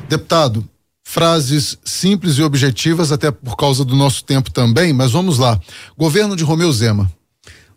Deputado, 0.08 0.68
frases 1.12 1.78
simples 1.84 2.38
e 2.38 2.42
objetivas, 2.42 3.12
até 3.12 3.30
por 3.30 3.58
causa 3.58 3.84
do 3.84 3.98
nosso 3.98 4.24
tempo 4.24 4.50
também, 4.50 4.94
mas 4.94 5.12
vamos 5.12 5.38
lá. 5.38 5.60
Governo 5.98 6.38
de 6.38 6.44
Romeu 6.46 6.72
Zema. 6.72 7.12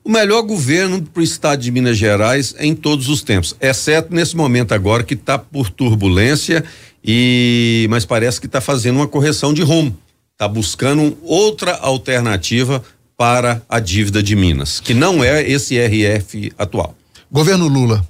O 0.04 0.08
melhor 0.08 0.42
governo 0.42 1.02
para 1.02 1.20
o 1.20 1.24
estado 1.24 1.60
de 1.60 1.72
Minas 1.72 1.98
Gerais 1.98 2.54
em 2.60 2.76
todos 2.76 3.08
os 3.08 3.22
tempos, 3.22 3.56
exceto 3.60 4.14
nesse 4.14 4.36
momento 4.36 4.72
agora 4.72 5.02
que 5.02 5.14
está 5.14 5.36
por 5.36 5.68
turbulência 5.68 6.62
e 7.04 7.88
mas 7.90 8.04
parece 8.04 8.38
que 8.38 8.46
está 8.46 8.60
fazendo 8.60 8.96
uma 8.96 9.08
correção 9.08 9.52
de 9.52 9.62
rumo, 9.62 9.98
está 10.32 10.46
buscando 10.46 11.18
outra 11.20 11.72
alternativa 11.78 12.84
para 13.16 13.60
a 13.68 13.80
dívida 13.80 14.22
de 14.22 14.36
Minas, 14.36 14.78
que 14.78 14.94
não 14.94 15.24
é 15.24 15.42
esse 15.42 15.76
RF 15.76 16.52
atual. 16.56 16.94
Governo 17.32 17.66
Lula. 17.66 18.06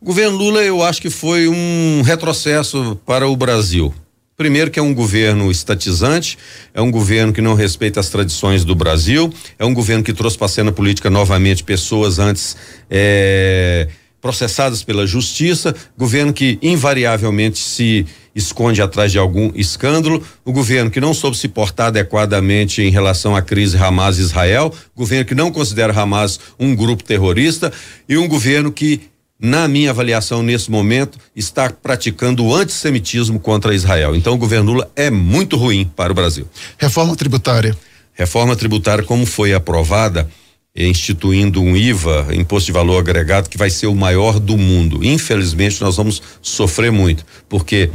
O 0.00 0.06
governo 0.06 0.38
Lula 0.38 0.62
eu 0.62 0.82
acho 0.82 1.02
que 1.02 1.10
foi 1.10 1.46
um 1.46 2.00
retrocesso 2.02 2.98
para 3.04 3.28
o 3.28 3.36
Brasil. 3.36 3.92
Primeiro 4.36 4.70
que 4.70 4.78
é 4.78 4.82
um 4.82 4.94
governo 4.94 5.50
estatizante, 5.50 6.38
é 6.72 6.80
um 6.80 6.90
governo 6.90 7.32
que 7.32 7.42
não 7.42 7.54
respeita 7.54 8.00
as 8.00 8.08
tradições 8.08 8.64
do 8.64 8.74
Brasil, 8.74 9.32
é 9.58 9.64
um 9.64 9.74
governo 9.74 10.02
que 10.02 10.12
trouxe 10.12 10.38
para 10.38 10.46
a 10.46 10.48
cena 10.48 10.72
política 10.72 11.10
novamente 11.10 11.62
pessoas 11.62 12.18
antes 12.18 12.56
é, 12.90 13.88
processadas 14.22 14.82
pela 14.82 15.06
justiça, 15.06 15.74
governo 15.98 16.32
que 16.32 16.58
invariavelmente 16.62 17.58
se 17.58 18.06
esconde 18.34 18.80
atrás 18.80 19.12
de 19.12 19.18
algum 19.18 19.52
escândalo, 19.54 20.24
o 20.44 20.52
governo 20.52 20.90
que 20.90 21.00
não 21.00 21.12
soube 21.12 21.36
se 21.36 21.48
portar 21.48 21.88
adequadamente 21.88 22.80
em 22.80 22.90
relação 22.90 23.36
à 23.36 23.42
crise 23.42 23.76
Hamas-Israel, 23.76 24.72
governo 24.96 25.26
que 25.26 25.34
não 25.34 25.52
considera 25.52 25.92
Hamas 25.92 26.40
um 26.58 26.74
grupo 26.74 27.04
terrorista 27.04 27.70
e 28.08 28.16
um 28.16 28.26
governo 28.26 28.72
que 28.72 29.11
na 29.44 29.66
minha 29.66 29.90
avaliação, 29.90 30.40
nesse 30.40 30.70
momento, 30.70 31.18
está 31.34 31.68
praticando 31.68 32.44
o 32.44 32.54
antissemitismo 32.54 33.40
contra 33.40 33.74
Israel. 33.74 34.14
Então, 34.14 34.34
o 34.34 34.38
governo 34.38 34.70
Lula 34.70 34.90
é 34.94 35.10
muito 35.10 35.56
ruim 35.56 35.90
para 35.96 36.12
o 36.12 36.14
Brasil. 36.14 36.48
Reforma 36.78 37.16
tributária. 37.16 37.76
Reforma 38.14 38.54
tributária, 38.54 39.02
como 39.02 39.26
foi 39.26 39.52
aprovada, 39.52 40.30
instituindo 40.76 41.60
um 41.60 41.76
IVA, 41.76 42.28
imposto 42.34 42.66
de 42.66 42.72
valor 42.72 43.00
agregado, 43.00 43.48
que 43.48 43.58
vai 43.58 43.68
ser 43.68 43.88
o 43.88 43.96
maior 43.96 44.38
do 44.38 44.56
mundo. 44.56 45.04
Infelizmente, 45.04 45.80
nós 45.80 45.96
vamos 45.96 46.22
sofrer 46.40 46.92
muito, 46.92 47.26
porque 47.48 47.90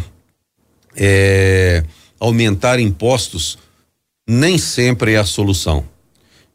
é, 0.97 1.81
aumentar 2.19 2.77
impostos 2.77 3.57
nem 4.27 4.57
sempre 4.57 5.13
é 5.13 5.17
a 5.17 5.23
solução 5.23 5.85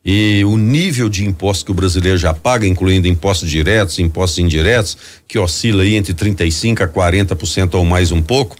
e 0.04 0.44
o 0.44 0.56
nível 0.56 1.08
de 1.08 1.24
impostos 1.24 1.62
que 1.62 1.70
o 1.70 1.74
brasileiro 1.74 2.18
já 2.18 2.34
paga, 2.34 2.66
incluindo 2.66 3.06
impostos 3.06 3.48
diretos, 3.48 3.98
impostos 3.98 4.38
indiretos, 4.38 4.96
que 5.28 5.38
oscila 5.38 5.82
aí 5.82 5.94
entre 5.94 6.12
35 6.12 6.82
a 6.82 6.88
40% 6.88 7.74
ou 7.74 7.84
mais 7.84 8.10
um 8.10 8.20
pouco, 8.20 8.56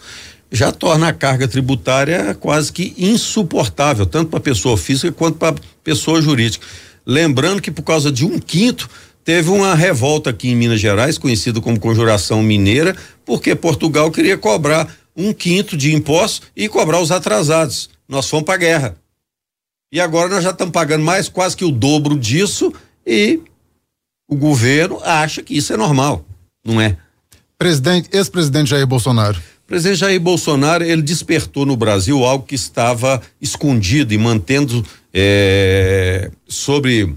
já 0.51 0.71
torna 0.71 1.09
a 1.09 1.13
carga 1.13 1.49
tributária 1.49 2.35
quase 2.35 2.73
que 2.73 2.95
insuportável, 2.97 4.07
tanto 4.07 4.31
para 4.31 4.39
pessoa 4.39 4.77
física 4.77 5.11
quanto 5.11 5.39
para 5.39 5.57
pessoa 5.83 6.21
jurídica. 6.21 6.65
Lembrando 7.05 7.61
que 7.61 7.71
por 7.71 7.83
causa 7.83 8.13
de 8.13 8.25
um 8.25 8.39
quinto 8.39 8.89
teve 9.25 9.51
uma 9.51 9.75
revolta 9.75 10.31
aqui 10.31 10.49
em 10.49 10.57
Minas 10.57 10.81
Gerais, 10.81 11.19
conhecida 11.19 11.61
como 11.61 11.81
Conjuração 11.81 12.43
Mineira, 12.43 12.95
porque 13.25 13.55
Portugal 13.55 14.11
queria 14.11 14.37
cobrar 14.39 14.95
um 15.17 15.33
quinto 15.33 15.77
de 15.77 15.95
impostos 15.95 16.43
e 16.57 16.69
cobrar 16.69 17.01
os 17.01 17.11
atrasados. 17.11 17.91
Nós 18.09 18.29
fomos 18.29 18.45
para 18.45 18.55
a 18.55 18.59
guerra. 18.59 19.02
E 19.93 20.01
agora 20.01 20.31
nós 20.31 20.43
já 20.43 20.51
estamos 20.51 20.73
pagando 20.73 21.05
mais 21.05 21.29
quase 21.29 21.55
que 21.55 21.67
o 21.67 21.71
dobro 21.71 22.19
disso 22.19 22.73
e 23.07 23.41
o 24.27 24.35
governo 24.35 24.99
acha 25.05 25.43
que 25.43 25.55
isso 25.55 25.71
é 25.71 25.77
normal, 25.77 26.25
não 26.65 26.81
é? 26.81 26.97
Presidente, 27.59 28.09
ex-presidente 28.11 28.71
Jair 28.71 28.87
Bolsonaro. 28.87 29.39
O 29.39 29.67
presidente 29.67 29.99
Jair 29.99 30.19
Bolsonaro, 30.19 30.83
ele 30.83 31.03
despertou 31.03 31.67
no 31.67 31.77
Brasil 31.77 32.25
algo 32.25 32.47
que 32.47 32.55
estava 32.55 33.21
escondido 33.39 34.15
e 34.15 34.19
mantendo 34.19 34.83
é, 35.13 36.31
sobre, 36.49 37.15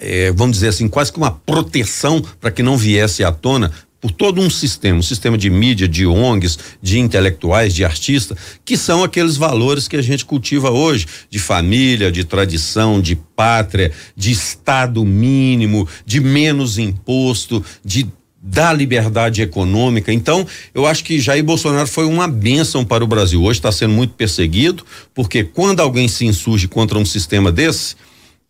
é, 0.00 0.32
vamos 0.32 0.56
dizer 0.56 0.68
assim, 0.68 0.88
quase 0.88 1.12
que 1.12 1.18
uma 1.18 1.30
proteção 1.30 2.20
para 2.40 2.50
que 2.50 2.64
não 2.64 2.76
viesse 2.76 3.22
à 3.22 3.30
tona 3.30 3.70
por 4.06 4.12
todo 4.12 4.40
um 4.40 4.48
sistema, 4.48 5.00
um 5.00 5.02
sistema 5.02 5.36
de 5.36 5.50
mídia, 5.50 5.88
de 5.88 6.06
ONGs, 6.06 6.58
de 6.80 7.00
intelectuais, 7.00 7.74
de 7.74 7.84
artistas, 7.84 8.38
que 8.64 8.76
são 8.76 9.02
aqueles 9.02 9.36
valores 9.36 9.88
que 9.88 9.96
a 9.96 10.02
gente 10.02 10.24
cultiva 10.24 10.70
hoje, 10.70 11.06
de 11.28 11.40
família, 11.40 12.12
de 12.12 12.22
tradição, 12.22 13.00
de 13.00 13.16
pátria, 13.16 13.90
de 14.14 14.30
estado 14.30 15.04
mínimo, 15.04 15.88
de 16.04 16.20
menos 16.20 16.78
imposto, 16.78 17.64
de 17.84 18.06
da 18.40 18.72
liberdade 18.72 19.42
econômica. 19.42 20.12
Então, 20.12 20.46
eu 20.72 20.86
acho 20.86 21.02
que 21.02 21.18
Jair 21.18 21.42
Bolsonaro 21.42 21.88
foi 21.88 22.04
uma 22.04 22.28
bênção 22.28 22.84
para 22.84 23.02
o 23.02 23.06
Brasil. 23.08 23.42
Hoje 23.42 23.58
está 23.58 23.72
sendo 23.72 23.92
muito 23.92 24.14
perseguido, 24.14 24.86
porque 25.12 25.42
quando 25.42 25.80
alguém 25.80 26.06
se 26.06 26.24
insurge 26.24 26.68
contra 26.68 26.96
um 26.96 27.04
sistema 27.04 27.50
desse, 27.50 27.96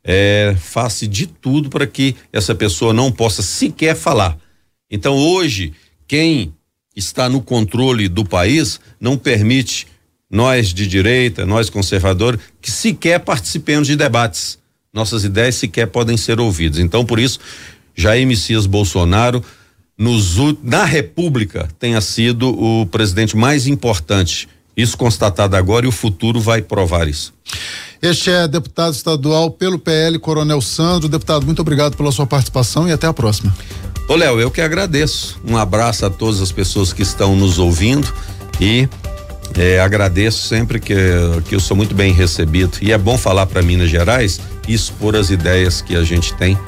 é, 0.04 0.54
faz 0.60 1.00
de 1.00 1.26
tudo 1.26 1.70
para 1.70 1.86
que 1.86 2.14
essa 2.30 2.54
pessoa 2.54 2.92
não 2.92 3.10
possa 3.10 3.40
sequer 3.40 3.96
falar 3.96 4.36
então 4.90 5.16
hoje, 5.16 5.72
quem 6.06 6.54
está 6.94 7.28
no 7.28 7.42
controle 7.42 8.08
do 8.08 8.24
país 8.24 8.80
não 9.00 9.18
permite 9.18 9.86
nós 10.30 10.72
de 10.72 10.86
direita, 10.86 11.46
nós 11.46 11.70
conservadores, 11.70 12.40
que 12.60 12.70
sequer 12.70 13.20
participemos 13.20 13.86
de 13.86 13.96
debates. 13.96 14.58
Nossas 14.92 15.24
ideias 15.24 15.56
sequer 15.56 15.86
podem 15.86 16.16
ser 16.16 16.40
ouvidas. 16.40 16.78
Então, 16.78 17.04
por 17.04 17.18
isso, 17.18 17.38
Jair 17.94 18.26
Messias 18.26 18.66
Bolsonaro, 18.66 19.44
nos, 19.96 20.36
na 20.62 20.84
República, 20.84 21.68
tenha 21.78 22.00
sido 22.00 22.48
o 22.48 22.86
presidente 22.86 23.36
mais 23.36 23.66
importante. 23.66 24.48
Isso 24.76 24.96
constatado 24.96 25.56
agora 25.56 25.86
e 25.86 25.88
o 25.88 25.92
futuro 25.92 26.40
vai 26.40 26.60
provar 26.60 27.08
isso. 27.08 27.32
Este 28.00 28.30
é 28.30 28.46
deputado 28.46 28.92
estadual 28.92 29.50
pelo 29.50 29.78
PL, 29.78 30.18
Coronel 30.18 30.60
Sandro. 30.60 31.08
Deputado, 31.08 31.46
muito 31.46 31.60
obrigado 31.60 31.96
pela 31.96 32.12
sua 32.12 32.26
participação 32.26 32.88
e 32.88 32.92
até 32.92 33.06
a 33.06 33.12
próxima. 33.12 33.54
Ô 34.08 34.14
Léo, 34.14 34.38
eu 34.40 34.50
que 34.50 34.60
agradeço. 34.60 35.40
Um 35.44 35.56
abraço 35.56 36.06
a 36.06 36.10
todas 36.10 36.40
as 36.40 36.52
pessoas 36.52 36.92
que 36.92 37.02
estão 37.02 37.34
nos 37.34 37.58
ouvindo 37.58 38.12
e 38.60 38.88
é, 39.56 39.80
agradeço 39.80 40.46
sempre 40.46 40.78
que, 40.78 40.94
que 41.48 41.54
eu 41.54 41.60
sou 41.60 41.76
muito 41.76 41.94
bem 41.94 42.12
recebido. 42.12 42.78
E 42.80 42.92
é 42.92 42.98
bom 42.98 43.16
falar 43.16 43.46
para 43.46 43.62
Minas 43.62 43.90
Gerais 43.90 44.40
e 44.68 44.74
expor 44.74 45.16
as 45.16 45.30
ideias 45.30 45.80
que 45.80 45.96
a 45.96 46.04
gente 46.04 46.34
tem, 46.34 46.58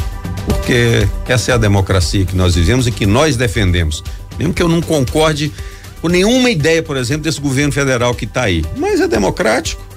porque 0.46 1.06
essa 1.26 1.52
é 1.52 1.54
a 1.54 1.58
democracia 1.58 2.24
que 2.24 2.36
nós 2.36 2.54
vivemos 2.54 2.86
e 2.86 2.90
que 2.90 3.06
nós 3.06 3.36
defendemos. 3.36 4.02
Mesmo 4.38 4.54
que 4.54 4.62
eu 4.62 4.68
não 4.68 4.80
concorde 4.80 5.52
com 6.00 6.08
nenhuma 6.08 6.50
ideia, 6.50 6.82
por 6.82 6.96
exemplo, 6.96 7.24
desse 7.24 7.40
governo 7.40 7.72
federal 7.72 8.14
que 8.14 8.24
está 8.24 8.42
aí, 8.42 8.64
mas 8.76 9.00
é 9.00 9.08
democrático. 9.08 9.87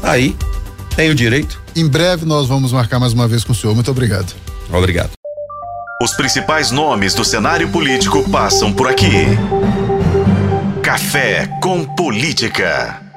Tá 0.00 0.12
aí, 0.12 0.36
tem 0.96 1.10
o 1.10 1.14
direito. 1.14 1.60
Em 1.76 1.86
breve 1.86 2.24
nós 2.24 2.48
vamos 2.48 2.72
marcar 2.72 2.98
mais 2.98 3.12
uma 3.12 3.28
vez 3.28 3.44
com 3.44 3.52
o 3.52 3.54
senhor. 3.54 3.74
Muito 3.74 3.90
obrigado. 3.90 4.34
Obrigado. 4.72 5.10
Os 6.02 6.14
principais 6.14 6.70
nomes 6.70 7.12
do 7.12 7.24
cenário 7.24 7.68
político 7.68 8.28
passam 8.30 8.72
por 8.72 8.88
aqui. 8.88 9.26
Café 10.82 11.46
com 11.62 11.84
Política. 11.84 13.09